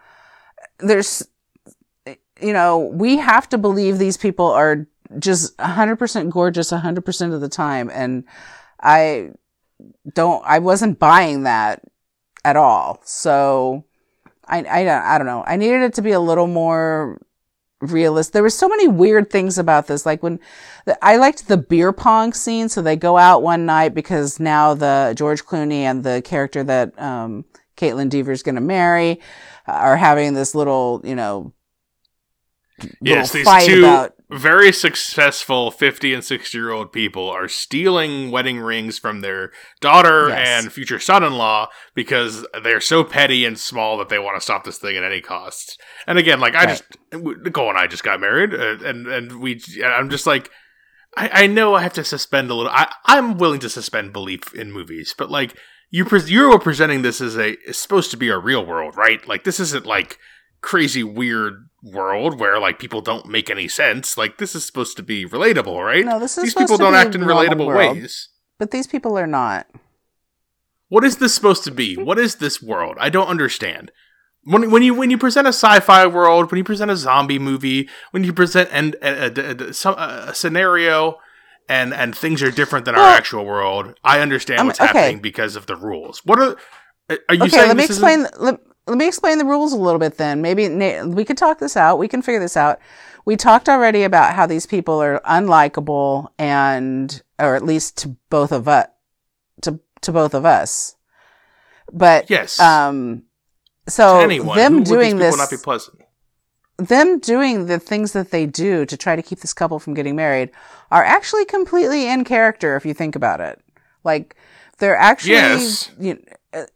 [0.80, 1.26] there's,
[2.42, 4.88] you know, we have to believe these people are
[5.20, 7.90] just 100% gorgeous 100% of the time.
[7.94, 8.24] And
[8.82, 9.32] I
[10.14, 11.82] don't, I wasn't buying that
[12.44, 13.02] at all.
[13.06, 13.86] So
[14.46, 15.44] I, I, don't- I don't know.
[15.46, 17.22] I needed it to be a little more
[17.80, 18.34] realist.
[18.34, 20.06] There were so many weird things about this.
[20.06, 20.40] Like when
[21.02, 22.70] I liked the beer pong scene.
[22.70, 27.00] So they go out one night because now the George Clooney and the character that,
[27.00, 27.46] um,
[27.78, 29.22] Kaitlyn Dever's going to marry
[29.68, 31.54] uh, are having this little, you know,
[33.02, 38.60] yes, these two about very successful 50 and 60 year old people are stealing wedding
[38.60, 40.64] rings from their daughter Yes.
[40.64, 44.42] and future son in law because they're so petty and small that they want to
[44.42, 45.82] stop this thing at any cost.
[46.06, 46.70] And again, like I Right.
[46.70, 50.50] just Nicole and I just got married, uh, and and we I'm just like.
[51.16, 52.72] I, I know I have to suspend a little.
[52.72, 55.58] I, I'm willing to suspend belief in movies, but like
[55.90, 58.96] you, pre- you are presenting this as a it's supposed to be a real world,
[58.96, 59.26] right?
[59.28, 60.20] Like this isn't like
[60.62, 64.18] crazy weird world where like people don't make any sense.
[64.18, 66.06] Like this is supposed to be relatable, right?
[66.06, 67.98] No, this is These supposed people to don't be act in relatable world.
[67.98, 68.30] ways.
[68.58, 69.68] but these people are not.
[70.90, 71.96] What is this supposed to be?
[71.98, 72.96] What is this world?
[73.00, 73.92] I don't understand.
[74.44, 77.90] When, when you when you present a sci-fi world, when you present a zombie movie,
[78.12, 81.18] when you present and a, a, a, a scenario,
[81.68, 84.88] and and things are different than Well, our actual world, I understand what's okay.
[84.88, 86.22] happening because of the rules.
[86.26, 86.58] What are
[87.10, 87.68] uh, are you okay, saying?
[87.68, 88.26] let me explain.
[88.40, 90.18] Let, let me explain the rules a little bit.
[90.18, 90.68] Then maybe
[91.06, 91.98] we could talk this out.
[92.00, 92.80] We can figure this out.
[93.26, 98.52] We talked already about how these people are unlikable, and or at least to both
[98.52, 98.88] of us,
[99.62, 100.96] to to both of us.
[101.92, 102.60] But Yes.
[102.60, 103.24] um,
[103.88, 104.56] so anyone.
[104.58, 106.02] them Who would these doing this, not be pleasant.
[106.78, 110.16] them doing the things that they do to try to keep this couple from getting
[110.16, 110.52] married
[110.92, 113.60] are actually completely in character if you think about it.
[114.04, 114.36] Like
[114.78, 115.92] they're actually Yes.
[116.00, 116.22] you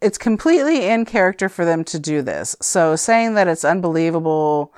[0.01, 2.55] it's completely in character for them to do this.
[2.61, 4.73] So saying that it's unbelievable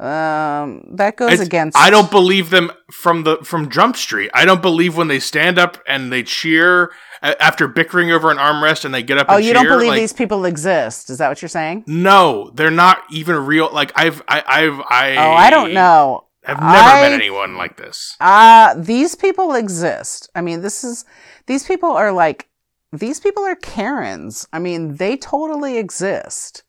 [0.00, 4.30] um that goes It's- against I don't believe them from the from Jump Street.
[4.32, 8.84] I don't believe when they stand up and they cheer after bickering over an armrest
[8.84, 9.26] and they get up.
[9.28, 11.10] Oh, you cheer, don't believe like, these people exist.
[11.10, 11.82] Is that what you're saying?
[11.88, 13.70] No, they're not even real.
[13.72, 15.16] Like I've I, I've I.
[15.16, 16.24] Oh, I don't know.
[16.46, 18.16] I've never met anyone like this.
[18.20, 20.30] Uh, these people exist.
[20.34, 21.04] I mean, this is,
[21.46, 22.48] these people are like,
[22.92, 24.46] these people are Karens.
[24.52, 26.62] I mean, they totally exist.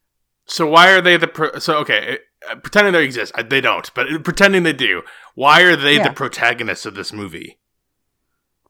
[0.45, 2.19] So why are they the pro- so okay?
[2.49, 3.89] uh, Pretending they exist, uh, they don't.
[3.93, 5.03] But pretending they do,
[5.35, 6.07] why are they Yeah.
[6.07, 7.59] the protagonists of this movie?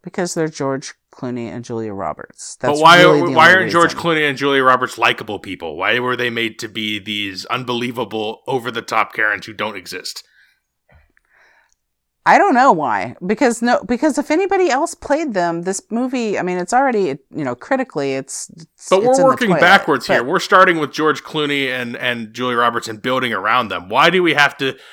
[0.02, 2.56] Because they're George Clooney and Julia Roberts.
[2.62, 3.96] That's but why really why aren't George.
[3.96, 5.76] Clooney and Julia Roberts likable people?
[5.76, 10.24] Why were they made to be these unbelievable, over the top Karens who don't exist?
[12.26, 13.16] I don't know why.
[13.26, 16.38] Because no, because if anybody else played them, this movie.
[16.38, 18.50] I mean, it's already you know critically, it's.
[18.52, 19.62] it's But we're the working toilet.
[19.62, 20.24] backwards here.
[20.24, 23.90] We're starting with George Clooney and and Julia Roberts and building around them.
[23.90, 24.78] Why do we have to?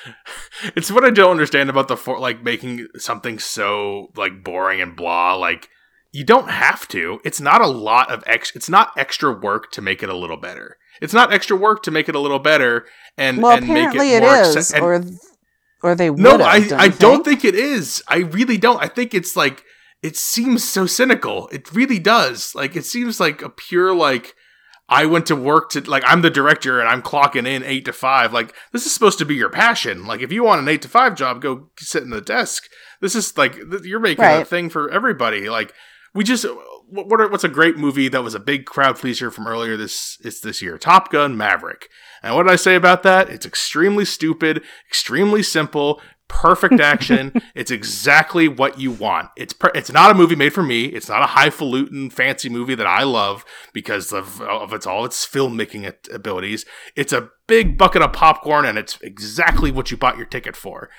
[0.75, 4.95] It's what I don't understand about the for like making something so like boring and
[4.95, 5.35] blah.
[5.35, 5.69] Like
[6.11, 7.19] you don't have to.
[7.23, 8.51] It's not a lot of ex.
[8.55, 10.77] It's not extra work to make it a little better.
[11.01, 12.87] It's not extra work to make it a little better
[13.17, 15.03] and Well, and make apparently it it more is, acce- and- or
[15.83, 16.19] or they would.
[16.19, 18.03] no, I don't I you don't think it is.
[18.07, 18.81] I really don't.
[18.81, 19.63] I think it's like
[20.01, 21.47] it seems so cynical.
[21.49, 22.53] It really does.
[22.55, 24.35] Like it seems like a pure like
[24.89, 27.93] I went to work to like I'm the director and I'm clocking in 8 to
[27.93, 28.33] 5.
[28.33, 30.05] Like this is supposed to be your passion.
[30.05, 32.69] Like if you want an 8 to 5 job, go sit in the desk.
[33.01, 35.49] This is like you're making a thing for everybody.
[35.49, 35.73] Like
[36.13, 36.45] we just
[36.89, 39.77] what what are, what's a great movie that was a big crowd pleaser from earlier
[39.77, 40.77] this it's this year?
[40.77, 41.89] Top Gun Maverick.
[42.23, 43.29] And what did I say about that?
[43.29, 47.31] It's extremely stupid, extremely simple, perfect action.
[47.55, 49.29] it's exactly what you want.
[49.37, 50.85] It's per- it's not a movie made for me.
[50.85, 55.25] It's not a highfalutin fancy movie that I love because of of its all its
[55.25, 56.65] filmmaking abilities.
[56.95, 60.89] It's a big bucket of popcorn and it's exactly what you bought your ticket for.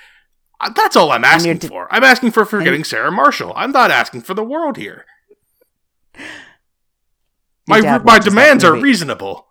[0.60, 1.86] Uh, That's all I'm asking d- for.
[1.92, 3.52] I'm asking for forgetting Sarah Marshall.
[3.54, 5.04] I'm not asking for the world here.
[7.66, 9.46] My my demands are reasonable.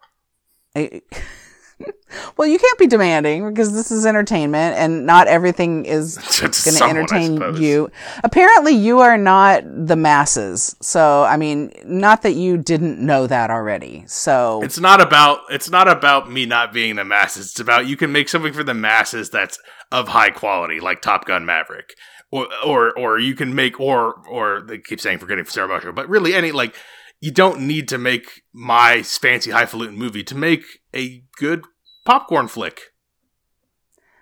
[0.76, 1.02] I-
[2.38, 6.84] well, you can't be demanding because this is entertainment, and not everything is going to
[6.84, 7.92] entertain you.
[8.24, 10.76] Apparently, you are not the masses.
[10.82, 14.04] So, I mean, not that you didn't know that already.
[14.08, 17.52] So, It's not about it's not about me not being the masses.
[17.52, 19.60] It's about you can make something for the masses that's
[19.92, 21.96] of high quality, like Top Gun Maverick,
[22.32, 26.10] or or or you can make or or they keep saying forgetting Sarah Marshall, but
[26.10, 26.76] really any like
[27.20, 30.64] you don't need to make my fancy highfalutin movie to make
[30.94, 31.64] a good
[32.06, 32.94] popcorn flick.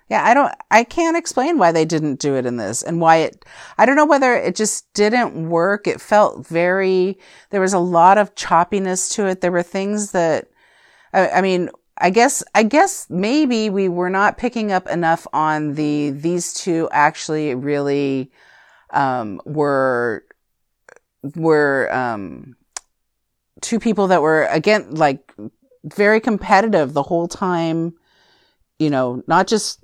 [0.10, 3.18] yeah, I don't, I can't explain why they didn't do it in this and why
[3.18, 3.44] it,
[3.78, 5.88] I don't know whether it just didn't work.
[5.88, 7.18] It felt very,
[7.50, 9.42] there was a lot of choppiness to it.
[9.42, 10.48] There were things that,
[11.12, 15.76] I, I mean, I guess, I guess maybe we were not picking up enough on
[15.76, 18.32] the, these two actually really,
[18.92, 20.26] um, were,
[21.36, 22.56] were, um,
[23.62, 25.34] two people that were again, like
[25.84, 27.94] very competitive the whole time,
[28.80, 29.80] you know, not just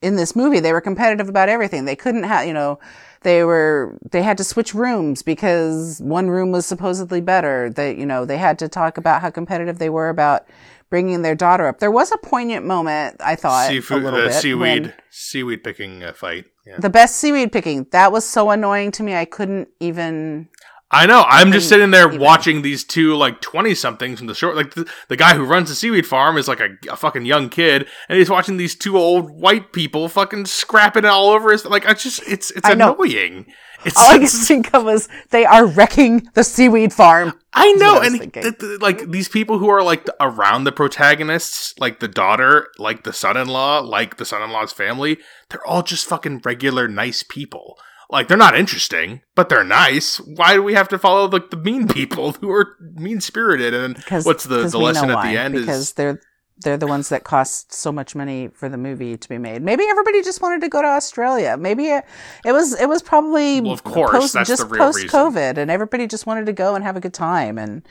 [0.00, 1.84] in this movie, they were competitive about everything.
[1.84, 2.78] They couldn't have, you know,
[3.22, 7.70] they were, they had to switch rooms because one room was supposedly better.
[7.70, 10.46] They, you know, they had to talk about how competitive they were about
[10.92, 11.78] bringing their daughter up.
[11.78, 14.34] There was a poignant moment, I thought, Seafood, a little uh, bit.
[14.34, 16.44] seaweed, seaweed picking uh, fight.
[16.66, 16.76] Yeah.
[16.78, 17.86] the best seaweed picking.
[17.92, 19.14] That was so annoying to me.
[19.14, 20.50] I couldn't even.
[20.94, 21.24] I know.
[21.26, 24.56] I'm just sitting there even- watching these two like twenty somethings from the short.
[24.56, 27.48] Like the, the guy who runs the seaweed farm is like a, a fucking young
[27.48, 31.64] kid, and he's watching these two old white people fucking scrapping it all over his.
[31.64, 32.94] Like I just, it's it's I know.
[32.94, 33.46] annoying.
[33.84, 37.32] It's, All I could think of was they are wrecking the seaweed farm.
[37.52, 41.74] I know, I and th- th- like these people who are like around the protagonists,
[41.80, 45.18] like the daughter, like the son-in-law, like the son-in-law's family,
[45.48, 47.76] they're all just fucking regular nice people.
[48.12, 50.18] Like they're not interesting, but they're nice.
[50.18, 53.74] Why do we have to follow like the mean people who are mean spirited?
[53.74, 55.54] And what's the the lesson at the end?
[55.54, 56.20] Because is, they're
[56.58, 59.62] they're the ones that cost so much money for the movie to be made.
[59.62, 61.56] Maybe everybody just wanted to go to Australia.
[61.56, 62.04] Maybe it,
[62.44, 66.06] it was it was probably well, of course, post, that's just post COVID, and everybody
[66.06, 67.56] just wanted to go and have a good time.
[67.56, 67.82] And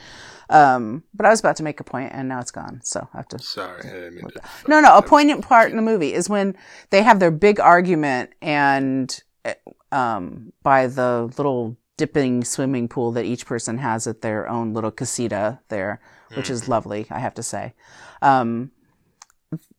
[0.52, 2.82] um, but I was about to make a point, and now it's gone.
[2.84, 3.40] So I have to.
[3.40, 4.42] Sorry, I didn't mean to.
[4.68, 4.96] No, no.
[4.96, 6.56] A poignant part in the movie is when
[6.92, 9.20] they have their big argument, and
[9.92, 14.92] um, by the little dipping swimming pool that each person has at their own little
[14.92, 16.00] casita there,
[16.36, 17.74] which is lovely, I have to say
[18.22, 18.72] um,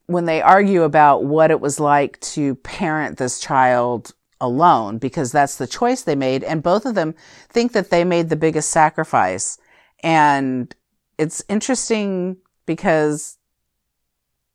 [0.06, 5.56] when they argue about what it was like to parent this child alone, because that's
[5.56, 7.14] the choice they made, and both of them
[7.48, 9.56] think that they made the biggest sacrifice.
[10.02, 10.74] And
[11.16, 13.38] it's interesting because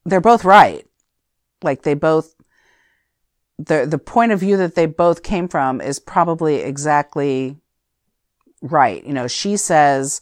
[0.05, 0.85] they're both right.
[1.63, 2.35] Like they both
[3.57, 7.57] the the point of view that they both came from is probably exactly
[8.61, 9.05] right.
[9.05, 10.21] You know, she says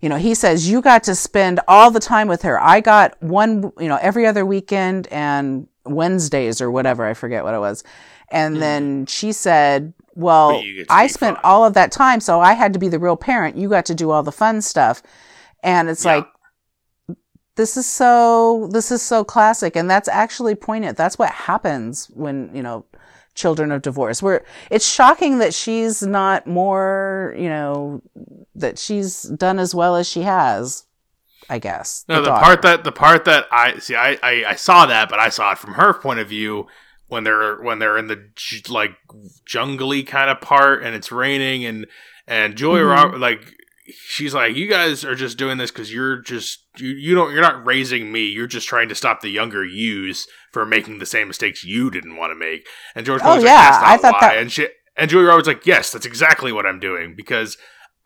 [0.00, 2.60] you know, he says, you got to spend all the time with her.
[2.60, 7.04] I got one, you know, every other weekend and Wednesdays or whatever.
[7.04, 7.84] I forget what it was.
[8.30, 8.60] And mm.
[8.60, 11.44] then she said, well, I spent fun.
[11.44, 12.20] all of that time.
[12.20, 13.56] So I had to be the real parent.
[13.56, 15.02] You got to do all the fun stuff.
[15.62, 16.16] And it's yeah.
[16.16, 16.26] like,
[17.60, 19.76] this is so, this is so classic.
[19.76, 20.96] And that's actually poignant.
[20.96, 22.86] That's what happens when, you know,
[23.34, 24.22] children of divorce.
[24.22, 28.02] Where it's shocking that she's not more, you know,
[28.54, 30.86] that she's done as well as she has.
[31.50, 32.04] I guess.
[32.08, 35.08] No, the, the part that the part that I see, I, I I saw that,
[35.08, 36.68] but I saw it from her point of view
[37.08, 38.22] when they're when they're in the
[38.68, 38.92] like
[39.44, 41.88] jungly kind of part and it's raining and
[42.28, 43.20] and Julia mm-hmm.
[43.20, 43.52] like
[43.92, 47.42] she's like you guys are just doing this because you're just you, you don't you're
[47.42, 51.28] not raising me you're just trying to stop the younger yous for making the same
[51.28, 54.28] mistakes you didn't want to make and George oh yeah like, I thought why.
[54.28, 57.56] that and she and Julia Roberts like yes that's exactly what I'm doing because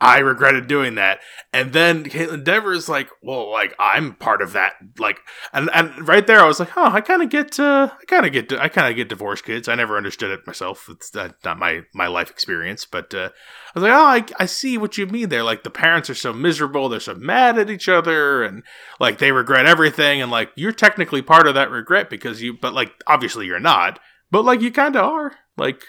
[0.01, 1.19] I regretted doing that.
[1.53, 4.73] And then Kaitlyn Dever is like, well, like I'm part of that.
[4.99, 5.19] Like,
[5.53, 8.25] and and right there, I was like, oh, I kind of get, uh, I kind
[8.25, 9.69] of get, I kind of get divorced kids.
[9.69, 10.87] I never understood it myself.
[10.89, 13.29] It's not, my my life experience, but uh,
[13.73, 14.05] I was like, oh,
[14.37, 15.43] I, I see what you mean there.
[15.43, 18.63] Like the parents are so miserable, they're so mad at each other, and
[18.99, 20.21] like they regret everything.
[20.21, 23.99] And like you're technically part of that regret because you, but like obviously you're not.
[24.29, 25.31] But like you kind of are.
[25.57, 25.81] Like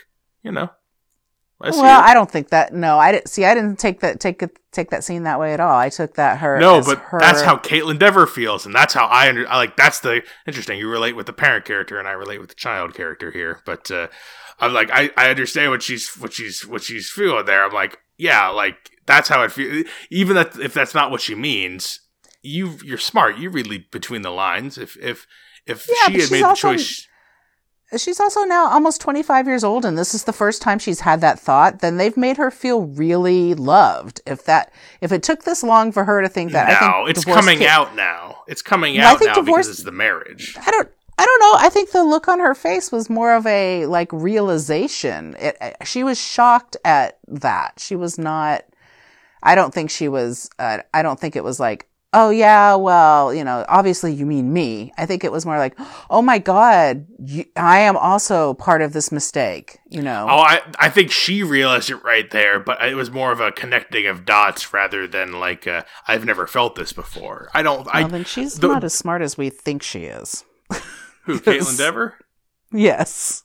[0.44, 0.70] you know.
[1.59, 2.74] I well, I don't think that.
[2.74, 3.46] No, I didn't see.
[3.46, 4.42] I didn't take that take
[4.72, 5.74] take that scene that way at all.
[5.74, 6.61] I took that her.
[6.61, 7.18] No, but her...
[7.18, 9.48] that's how Kaitlyn Dever feels, and that's how I under.
[9.48, 10.78] I like that's the interesting.
[10.78, 13.62] You relate with the parent character, and I relate with the child character here.
[13.64, 14.09] But uh,
[14.61, 17.64] I'm like, I, I understand what she's what she's what she's feeling there.
[17.64, 19.86] I'm like, yeah, like that's how it feels.
[20.11, 22.00] Even that if that's not what she means,
[22.42, 23.38] you you're smart.
[23.38, 24.76] You read between the lines.
[24.76, 25.26] If if
[25.66, 26.72] if yeah, she had made also...
[26.72, 27.09] the choice
[27.97, 31.20] she's also now almost 25 years old and this is the first time she's had
[31.20, 35.62] that thought then they've made her feel really loved if that if it took this
[35.62, 38.99] long for her to think that now, I think it's coming out now it's coming
[38.99, 41.66] out I think now divorce, because it's the marriage i don't I don't know.
[41.66, 45.34] I think the look on her face was more of a like realization.
[45.39, 47.74] It, she was shocked at that.
[47.78, 48.64] She was not.
[49.43, 50.51] I don't think she was.
[50.59, 54.52] Uh, I don't think it was like, oh yeah, well, you know, obviously you mean
[54.52, 54.92] me.
[54.96, 55.78] I think it was more like,
[56.11, 60.26] oh my God, you, I am also part of this mistake, you know?
[60.28, 63.52] Oh, I, I think she realized it right there, but it was more of a
[63.52, 67.50] connecting of dots rather than like, i I've never felt this before.
[67.52, 70.44] I don't, well, I, then she's the, not as smart as we think she is.
[71.24, 72.14] Who, Kaitlyn Dever?
[72.72, 73.44] Yes.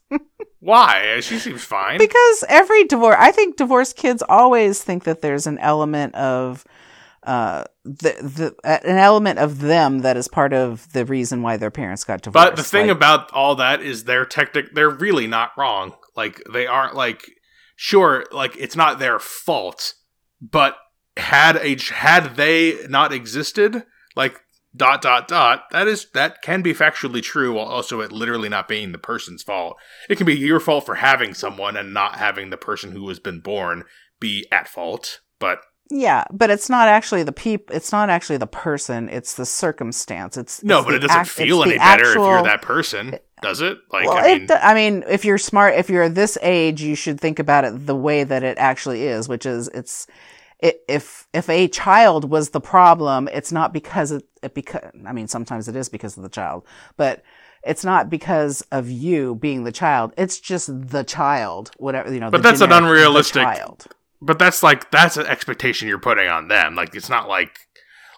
[0.60, 1.20] Why?
[1.22, 1.98] She seems fine.
[1.98, 6.64] Because every divorce, I think divorced kids always think that there's an element of,
[7.24, 11.72] uh, the the an element of them that is part of the reason why their
[11.72, 12.50] parents got divorced.
[12.50, 15.94] But the thing like, about all that is they're technic they're really not wrong.
[16.16, 17.24] Like they aren't like
[17.76, 19.94] sure like it's not their fault,
[20.42, 20.78] but
[21.18, 23.84] had a had they not existed,
[24.16, 24.42] like
[24.76, 28.70] dot dot dot that is that can be factually true while also it literally not
[28.70, 29.76] being the person's fault
[30.10, 33.20] it can be your fault for having someone and not having the person who has
[33.20, 33.84] been born
[34.22, 35.60] be at fault but
[35.92, 37.70] yeah, but it's not actually the peep.
[37.72, 39.10] It's not actually the person.
[39.10, 40.38] It's the circumstance.
[40.38, 43.60] It's no, it's but it doesn't feel any better actual, if you're that person, does
[43.60, 43.78] it?
[43.92, 46.96] Like, well, I mean, it, I mean, if you're smart, if you're this age, you
[46.96, 50.08] should think about it the way that it actually is, which is it's.
[50.64, 55.28] If if a child was the problem, it's not because it, it because I mean
[55.28, 56.68] sometimes it is because of the child,
[56.98, 57.24] but
[57.64, 60.14] it's not because of you being the child.
[60.18, 62.30] It's just the child, whatever you know.
[62.30, 63.88] But that's generic, an unrealistic child
[64.22, 66.76] but that's like that's an expectation you're putting on them.
[66.76, 67.58] Like it's not like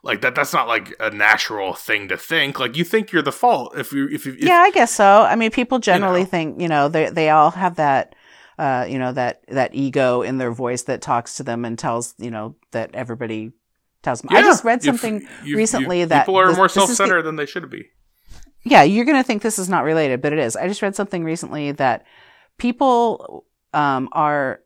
[0.04, 2.60] like that that's not like a natural thing to think.
[2.60, 5.22] Like you think you're the fault if you if you Yeah, I guess so.
[5.24, 6.30] I mean people generally you know.
[6.30, 8.16] think, you know, they they all have that
[8.60, 12.14] uh, you know that that ego in their voice that talks to them and tells
[12.20, 13.52] you know that everybody
[14.04, 14.30] tells them.
[14.36, 16.82] I just read you've- something you've- recently you've- that people are this- more is the-
[16.82, 17.90] self-centered than they should be.
[18.66, 20.56] yeah, you're going to think this is not related, but it is.
[20.58, 22.06] I just read something recently that
[22.58, 24.60] people um, are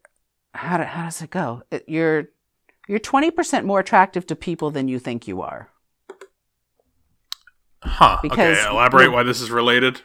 [0.57, 1.63] how, do, how does it go?
[1.71, 2.29] It, you're
[2.87, 5.69] you're 20% more attractive to people than you think you are.
[7.83, 8.19] Huh.
[8.21, 10.01] Because okay, elaborate why this is related.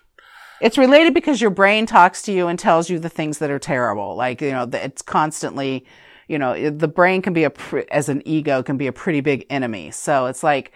[0.61, 3.59] It's related because your brain talks to you and tells you the things that are
[3.59, 4.15] terrible.
[4.15, 5.87] Like, you know, it's constantly,
[6.29, 9.21] you know, the brain can be a, pr- as an ego, can be a pretty
[9.21, 9.91] big enemy.
[9.91, 10.73] So it's like,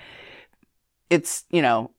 [1.11, 1.93] it's, you know,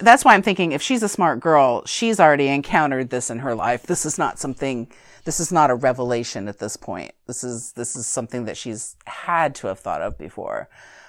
[0.00, 3.54] that's why I'm thinking if she's a smart girl, she's already encountered this in her
[3.54, 3.84] life.
[3.84, 4.90] This is not something,
[5.24, 7.12] this is not a revelation at this point.
[7.26, 10.68] This is, this is something that she's had to have thought of before.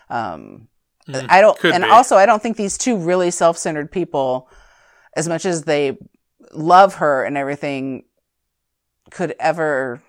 [0.09, 0.67] Um,
[1.07, 1.89] Mm, I don't, and be.
[1.91, 4.49] also I don't think these two really self-centered people,
[5.15, 5.99] as much as they
[6.51, 8.05] love her and everything,
[9.11, 10.01] could ever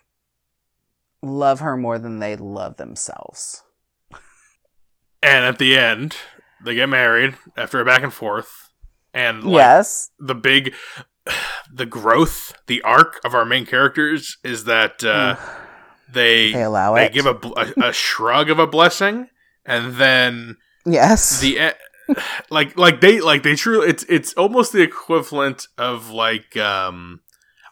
[1.23, 3.63] love her more than they love themselves.
[5.23, 6.17] And at the end,
[6.65, 8.71] they get married after a back and forth,
[9.13, 10.11] and like, yes.
[10.19, 10.73] the big,
[11.73, 15.37] the growth, the arc of our main characters is that uh,
[16.13, 17.13] they they allow they it.
[17.13, 19.29] give a, bl- a a shrug of a blessing,
[19.65, 21.41] and then yes.
[21.41, 22.15] the e-
[22.51, 27.21] like like they like they truly it's it's almost the equivalent of like um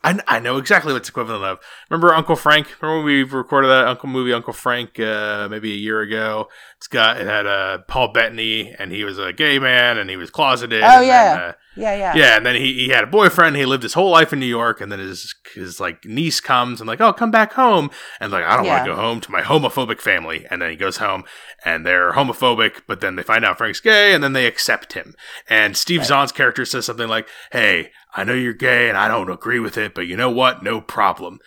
[0.04, 1.58] I, I know exactly what's equivalent of.
[1.88, 2.66] Remember Uncle Frank?
[2.82, 6.48] Remember when we recorded that Uncle movie Uncle Frank uh, maybe a year ago?
[6.84, 10.18] It's got it had uh, Paul Bettany and he was a gay man and he
[10.18, 10.82] was closeted.
[10.82, 11.34] Oh, and yeah.
[11.34, 12.14] then, uh, yeah, yeah.
[12.14, 13.56] yeah, and then he, he had a boyfriend.
[13.56, 16.82] He lived his whole life in New York, and then his his like niece comes
[16.82, 19.32] and like, oh, come back home, and like I don't want to go home to
[19.32, 20.44] my homophobic family.
[20.50, 21.24] And then he goes home,
[21.64, 25.14] and they're homophobic, but then they find out Frank's gay, and then they accept him.
[25.48, 26.08] And Steve Right.
[26.08, 29.78] Zahn's character says something like, "Hey, I know you're gay, and I don't agree with
[29.78, 30.62] it, but you know what?
[30.62, 31.38] No problem."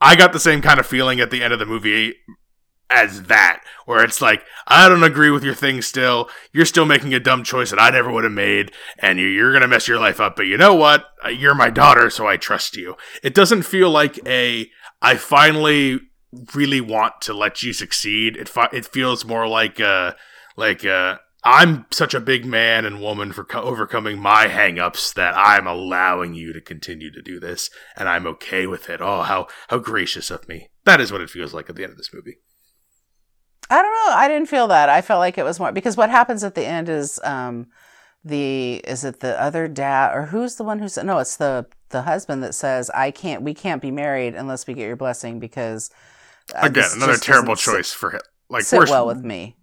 [0.00, 2.14] I got the same kind of feeling at the end of the movie
[2.90, 6.28] as that, where it's like, I don't agree with your thing still.
[6.52, 9.52] You're still making a dumb choice that I never would have made, and you- you're
[9.52, 10.36] going to mess your life up.
[10.36, 11.06] But you know what?
[11.24, 12.96] Uh, You're my daughter, so I trust you.
[13.22, 14.68] It doesn't feel like a,
[15.00, 16.00] I finally
[16.54, 18.36] really want to let you succeed.
[18.36, 20.12] It, fi- it feels more like, uh,
[20.56, 25.34] like, uh, I'm such a big man and woman for co- overcoming my hangups that
[25.36, 29.00] I'm allowing you to continue to do this, and I'm okay with it.
[29.00, 30.68] Oh, how how gracious of me!
[30.84, 32.40] That is what it feels like at the end of this movie.
[33.70, 34.14] I don't know.
[34.16, 34.88] I didn't feel that.
[34.88, 37.68] I felt like it was more because what happens at the end is um
[38.24, 41.66] the is it the other dad or who's the one who said no, it's the
[41.90, 45.38] the husband that says I can't we can't be married unless we get your blessing
[45.40, 45.90] because
[46.54, 48.20] uh, Again, another terrible doesn't sit- choice for him.
[48.48, 49.56] Like sit worse, well with me.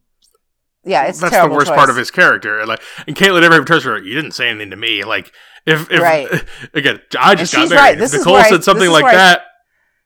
[0.85, 1.75] Yeah, it's that's the worst choice.
[1.75, 2.65] part of his character.
[2.65, 3.97] Like, and Kaitlyn never turns her.
[4.01, 5.03] You didn't say anything to me.
[5.03, 5.33] Like,
[5.65, 6.29] if, if Right.
[6.73, 7.81] again, I just And got she's married.
[7.81, 7.97] right.
[7.97, 9.46] This is Nicole said something like that,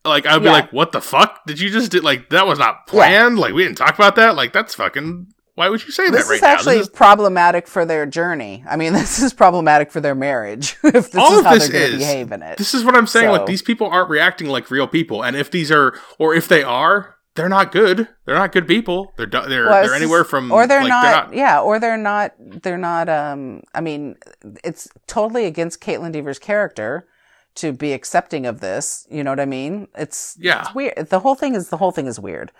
[0.05, 0.51] like I'd be Yeah.
[0.51, 1.99] like, "What the fuck did you just do?
[2.01, 3.37] Like, that was not planned.
[3.39, 4.35] Like, we didn't talk about that.
[4.35, 5.27] Like, that's fucking.
[5.55, 6.55] Why would you say This that right now?
[6.55, 8.63] This is, actually problematic for their journey.
[8.67, 11.67] I mean, this is problematic for their marriage if this All is of how this
[11.67, 12.57] they're going to is- behave in it.
[12.57, 13.27] this is what I'm saying.
[13.27, 15.23] So- Like, these people aren't reacting like real people.
[15.23, 18.07] And if these are, or if they are, they're not good.
[18.25, 19.13] They're not good people.
[19.17, 22.77] They're they're Well, they're anywhere from or they're, like, not, yeah or they're not they're
[22.77, 24.17] not um i mean
[24.65, 27.07] it's totally against Kaitlyn Dever's character
[27.55, 30.61] to be accepting of this you know what i mean it's Yeah.
[30.61, 32.51] it's weird the whole thing is the whole thing is weird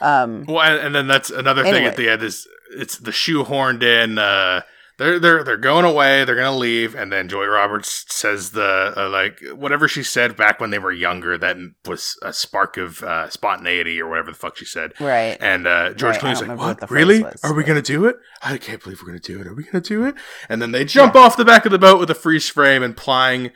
[0.00, 3.82] um Well, and, and then that's another thing at the end is it's the shoehorned
[3.82, 4.18] in.
[4.18, 4.60] Uh,
[4.98, 6.24] they're they're they're going away.
[6.24, 10.58] They're gonna leave, and then Julia Roberts says the uh, like whatever she said back
[10.60, 14.56] when they were younger that was a spark of uh, spontaneity or whatever the fuck
[14.58, 14.92] she said.
[15.00, 16.90] right And uh, George Right, Clooney's like, what "What?
[16.90, 17.22] Really?
[17.22, 18.16] was, Are we but- gonna do it?
[18.42, 19.46] I can't believe we're gonna do it.
[19.46, 20.14] Are we gonna do it?"
[20.48, 23.50] And then they jump off the back of the boat with a freeze frame, implying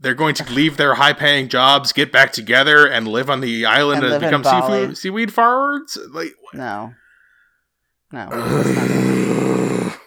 [0.00, 4.02] they're going to leave their high-paying jobs, get back together, and live on the island
[4.02, 5.98] And and, become seafood, seaweed farmers.
[6.10, 6.94] Like, no
[8.12, 8.28] no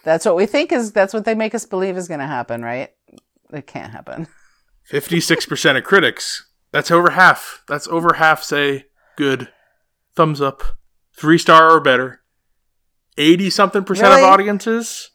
[0.04, 2.62] that's, what we think is that's what they make us believe is going to happen
[2.62, 2.90] right
[3.54, 4.28] it can't happen
[4.92, 6.50] 56% of critics.
[6.72, 7.64] That's over half.
[7.68, 8.86] That's over half say
[9.16, 9.50] good,
[10.16, 10.64] thumbs up,
[11.16, 12.22] three star or better.
[13.18, 14.24] 80 something percent Really?
[14.24, 15.12] of audiences.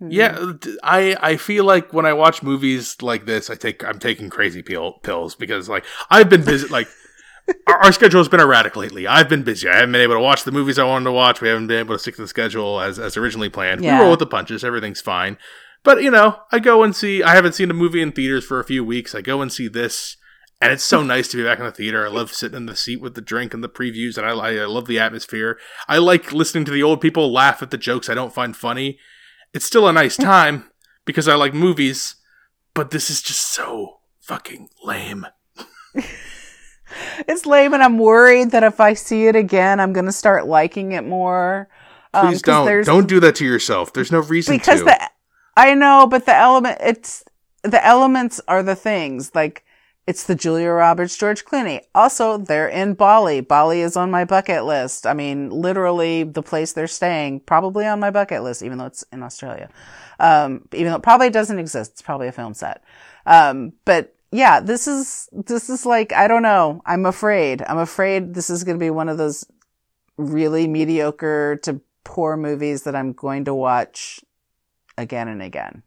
[0.00, 0.10] Hmm.
[0.10, 4.62] Yeah, I feel like when I watch movies like this, I take I'm taking crazy
[4.62, 6.88] pill, pills because like I've been busy like
[7.66, 9.06] our, our schedule has been erratic lately.
[9.06, 9.68] I've been busy.
[9.68, 11.42] I haven't been able to watch the movies I wanted to watch.
[11.42, 13.84] We haven't been able to stick to the schedule as as originally planned.
[13.84, 13.98] Yeah.
[13.98, 14.64] We roll with the punches.
[14.64, 15.36] Everything's fine.
[15.82, 17.22] But you know, I go and see.
[17.22, 19.14] I haven't seen a movie in theaters for a few weeks.
[19.14, 20.16] I go and see this,
[20.62, 22.06] and it's so nice to be back in the theater.
[22.06, 24.64] I love sitting in the seat with the drink and the previews, and I, I
[24.64, 25.58] love the atmosphere.
[25.88, 28.98] I like listening to the old people laugh at the jokes I don't find funny.
[29.52, 30.70] It's still a nice time
[31.04, 32.16] because I like movies,
[32.74, 35.26] but this is just so fucking lame.
[37.26, 40.92] it's lame, and I'm worried that if I see it again, I'm gonna start liking
[40.92, 41.68] it more.
[42.14, 43.92] Um, Please don't don't do that to yourself.
[43.92, 44.84] There's no reason because to.
[44.86, 45.10] the
[45.56, 47.24] I know, but the element it's
[47.62, 49.64] the elements are the things like
[50.10, 51.82] it's the Julia Roberts, George Clooney.
[51.94, 53.40] Also, they're in Bali.
[53.40, 55.06] Bali is on my bucket list.
[55.06, 59.04] I mean, literally the place they're staying, probably on my bucket list, even though it's
[59.12, 59.70] in Australia.
[60.18, 61.92] Um, even though it probably doesn't exist.
[61.92, 62.82] It's probably a film set.
[63.24, 66.82] Um, but yeah, this is, this is like, I don't know.
[66.84, 67.62] I'm afraid.
[67.62, 69.44] I'm afraid this is going to be one of those
[70.16, 74.18] really mediocre to poor movies that I'm going to watch
[74.98, 75.84] again and again.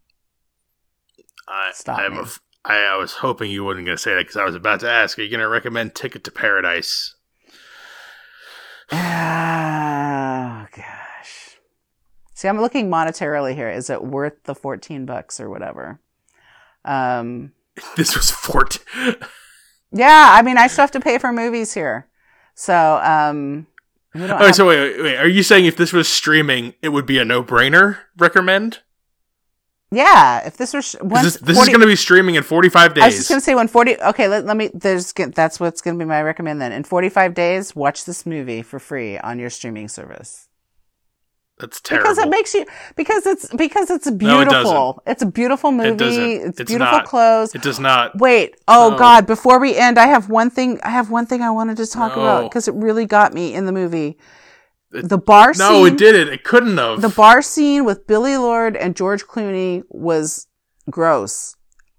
[1.45, 2.23] I, Stop I'm me.
[2.65, 4.89] I, I was hoping you wasn't going to say that because I was about to
[4.89, 5.17] ask.
[5.19, 7.15] Are you going to recommend Ticket to Paradise?
[8.91, 11.57] Oh gosh.
[12.33, 13.69] See, I'm looking monetarily here.
[13.69, 15.99] Is it worth the 14 bucks or whatever?
[16.85, 17.53] Um,
[17.97, 18.79] This was fort.
[19.91, 22.07] yeah, I mean, I still have to pay for movies here.
[22.55, 23.67] So, um,
[24.15, 25.17] Oh, have- so wait, wait, wait.
[25.17, 27.97] Are you saying if this was streaming, it would be a no-brainer?
[28.15, 28.79] Recommend?
[29.95, 32.43] Yeah, if this was 'Cause once This, this 40 is going to be streaming in
[32.43, 33.03] 45 days.
[33.03, 35.97] I was just gonna say when 40, okay, let, let me, there's, that's what's gonna
[35.97, 36.71] be my recommend then.
[36.71, 40.47] In 45 days, watch this movie for free on your streaming service.
[41.59, 42.03] That's terrible.
[42.09, 42.65] Because it makes you
[42.95, 45.03] because it's because it's No, it beautiful.
[45.05, 45.95] it's a beautiful movie.
[45.95, 46.23] doesn't.
[46.23, 47.05] It's, It's beautiful not.
[47.05, 47.53] clothes.
[47.53, 48.17] it does not.
[48.17, 48.97] Wait, oh No.
[48.97, 49.27] God!
[49.27, 50.79] Before we end, I have one thing.
[50.83, 52.23] I have one thing I wanted to talk No.
[52.23, 54.17] about because it really got me in the movie.
[54.93, 55.67] It- the bar scene.
[55.67, 56.33] No, it didn't.
[56.33, 57.01] It couldn't have.
[57.01, 60.47] The bar scene with Billie Lourd and George Clooney was
[60.89, 61.55] gross.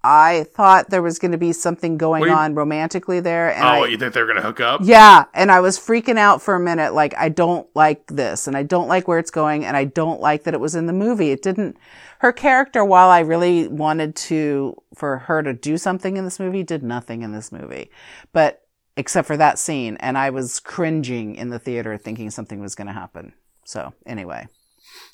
[0.07, 3.83] I thought there was going to be something going you- on romantically there, and oh,
[3.83, 4.81] I, you think they're going to hook up?
[4.83, 6.93] yeah, and I was freaking out for a minute.
[6.93, 10.21] Like, I don't like this, and I don't like where it's going, and I don't
[10.21, 11.31] like that it was in the movie.
[11.31, 11.77] It didn't,
[12.19, 16.61] her character, while I really wanted to, for her to do something in this movie,
[16.61, 17.89] did nothing in this movie.
[18.31, 18.61] But,
[18.97, 22.87] except for that scene, and I was cringing in the theater thinking something was going
[22.87, 23.33] to happen.
[23.65, 24.47] So, anyway,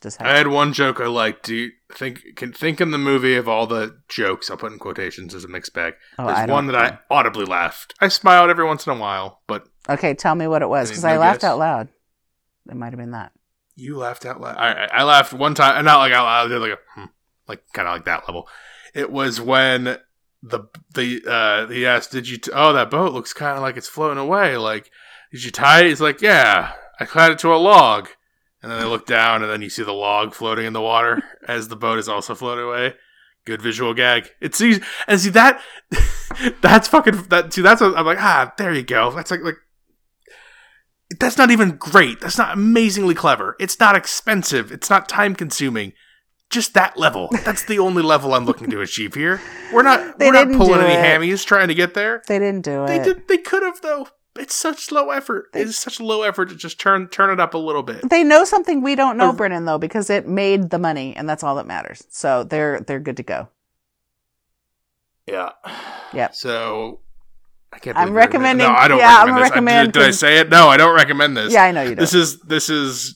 [0.01, 1.45] just had I had one joke I liked.
[1.45, 4.79] Do you think can think in the movie of all the jokes I'll put in
[4.79, 5.93] quotations as a mixed bag?
[6.19, 7.93] Oh, There's one that I audibly laughed.
[8.01, 11.05] I smiled every once in a while, but Okay, tell me what it was, because
[11.05, 11.51] I laughed guess?
[11.51, 11.87] out loud.
[12.69, 13.31] It might have been that.
[13.75, 14.57] you laughed out loud.
[14.57, 16.45] I, I, laughed one time, and not like out loud.
[16.45, 17.05] I did like a hmm,
[17.47, 18.47] like kind of like that level.
[18.93, 19.97] It was when
[20.43, 20.61] the
[20.93, 22.37] the uh he asked, "Did you?
[22.37, 24.57] T- oh, that boat looks kind of like it's floating away.
[24.57, 24.89] Like,
[25.31, 28.09] did you tie it?" He's like, "Yeah, I tied it to a log."
[28.63, 31.23] And then they look down, and then you see the log floating in the water
[31.47, 32.95] as the boat is also floating away.
[33.45, 34.29] Good visual gag.
[34.39, 35.61] It sees and see that
[36.61, 37.53] that's fucking that.
[37.53, 38.21] See, that's what I'm like.
[38.21, 39.11] Ah, there you go.
[39.11, 39.57] That's like like
[41.19, 42.21] that's not even great.
[42.21, 43.55] That's not amazingly clever.
[43.59, 44.71] It's not expensive.
[44.71, 45.93] It's not time consuming.
[46.51, 47.29] Just that level.
[47.45, 49.39] That's the only level I'm looking to achieve here.
[49.73, 52.21] We're not They we're not pulling any hammies trying to get there.
[52.27, 53.03] They didn't do They it.
[53.03, 54.07] did they could have though.
[54.37, 55.47] It's such low effort.
[55.53, 58.09] They- It's such low effort to just turn turn it up a little bit.
[58.09, 61.27] They know something we don't know, Or- Brennan, though, because it made the money, and
[61.27, 62.03] that's all that matters.
[62.09, 63.49] So they're they're good to go.
[65.27, 65.51] Yeah.
[66.13, 66.35] Yep.
[66.35, 66.99] So
[67.73, 67.97] I can't.
[67.97, 69.73] I'm recommending- No, I don't yeah, I'm recommend this.
[69.73, 70.49] I- did, did I say it?
[70.49, 71.53] No, I don't recommend this.
[71.53, 71.99] Yeah, I know you don't.
[71.99, 73.15] this is this is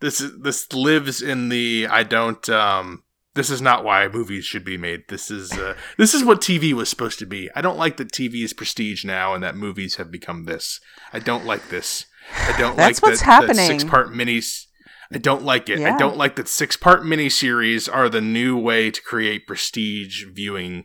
[0.00, 3.02] this is this lives in the I don't um
[3.34, 5.04] this is not why movies should be made.
[5.08, 7.50] This is uh, this is what TV was supposed to be.
[7.54, 10.80] I don't like that TV is prestige now and that movies have become this.
[11.12, 12.06] I don't like this.
[12.34, 13.66] I don't That's like what's that, happening.
[13.66, 14.66] six part minis.
[15.12, 15.80] I don't like it.
[15.80, 20.84] I don't like that six part miniseries are the new way to create prestige viewing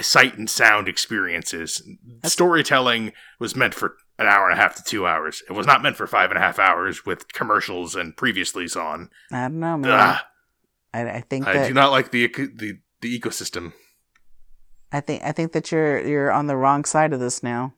[0.00, 1.82] sight and sound experiences.
[2.24, 5.42] Storytelling was meant for an hour and a half to two hours.
[5.48, 9.10] It was not meant for five and a half hours with commercials and previously on.
[9.30, 9.90] I don't know, man.
[9.90, 10.18] Ugh,
[10.94, 13.72] I, I think I that do not like the the the ecosystem.
[14.92, 17.74] I think I think that you're you're on the wrong side of this now.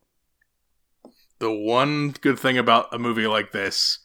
[1.40, 3.98] The one good thing about a movie like this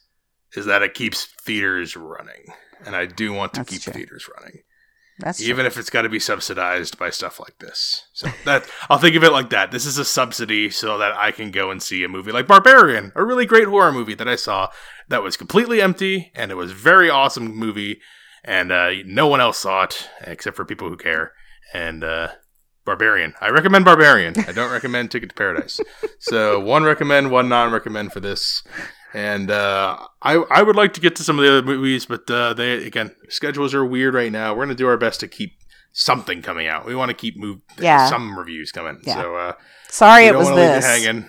[0.56, 2.52] is that it keeps theaters running,
[2.84, 3.92] and I do want to That's keep true.
[3.92, 4.62] theaters running.
[5.18, 5.48] That's true.
[5.48, 8.08] even if it's got to be subsidized by stuff like this.
[8.12, 9.70] So that I'll think of it like that.
[9.70, 13.12] This is a subsidy so that I can go and see a movie like Barbarian,
[13.14, 14.70] a really great horror movie that I saw
[15.08, 18.00] that was completely empty and it was very awesome movie
[18.44, 21.32] and uh, no one else saw it except for people who care.
[21.72, 22.28] And uh,
[22.84, 24.34] Barbarian, I recommend Barbarian.
[24.46, 25.80] I don't recommend Ticket to Paradise.
[26.18, 28.62] So one recommend, one non-recommend for this.
[29.14, 32.28] And uh, I I would like to get to some of the other movies, but
[32.30, 34.54] uh, they again schedules are weird right now.
[34.54, 35.52] We're gonna do our best to keep
[35.92, 36.84] something coming out.
[36.84, 38.08] We want to keep move Yeah.
[38.08, 39.00] some reviews coming.
[39.06, 39.14] Yeah.
[39.22, 39.52] So uh,
[39.88, 40.84] Sorry, it was this.
[40.84, 41.26] hanging.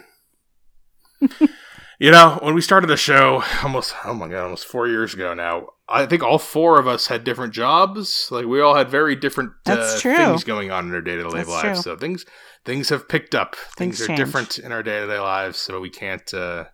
[1.98, 5.34] You know, when we started the show, almost oh my god, almost four years ago
[5.34, 5.68] now.
[5.88, 8.28] I think all four of us had different jobs.
[8.32, 11.30] Like we all had very different uh, things going on in our day to day
[11.44, 11.62] lives.
[11.62, 11.76] true.
[11.76, 12.26] So things
[12.66, 13.56] things have picked up.
[13.56, 14.18] Things, Things are change.
[14.20, 15.58] different in our day to day lives.
[15.58, 16.66] So we can't uh,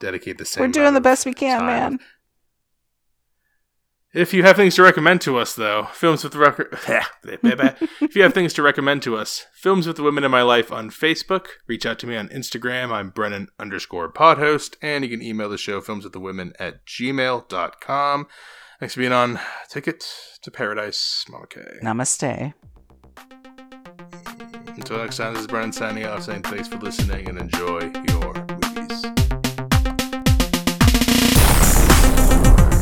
[0.00, 0.62] dedicate the same.
[0.62, 1.66] We're doing the best we can, time.
[1.66, 1.98] man.
[4.12, 6.76] If you have things to recommend to us, though, films with the record.
[8.00, 10.72] if you have things to recommend to us, films with the women in my life
[10.72, 11.46] on Facebook.
[11.68, 12.90] Reach out to me on Instagram.
[12.90, 16.84] I'm Brennan underscore podhost, and you can email the show films with the women at
[16.86, 18.26] gmail.com.
[18.80, 19.38] Thanks for being on
[19.68, 20.04] Ticket
[20.42, 21.60] to Paradise, Mama K.
[21.80, 22.54] Namaste.
[24.66, 28.59] Until next time, this is Brennan signing off, saying thanks for listening and enjoy your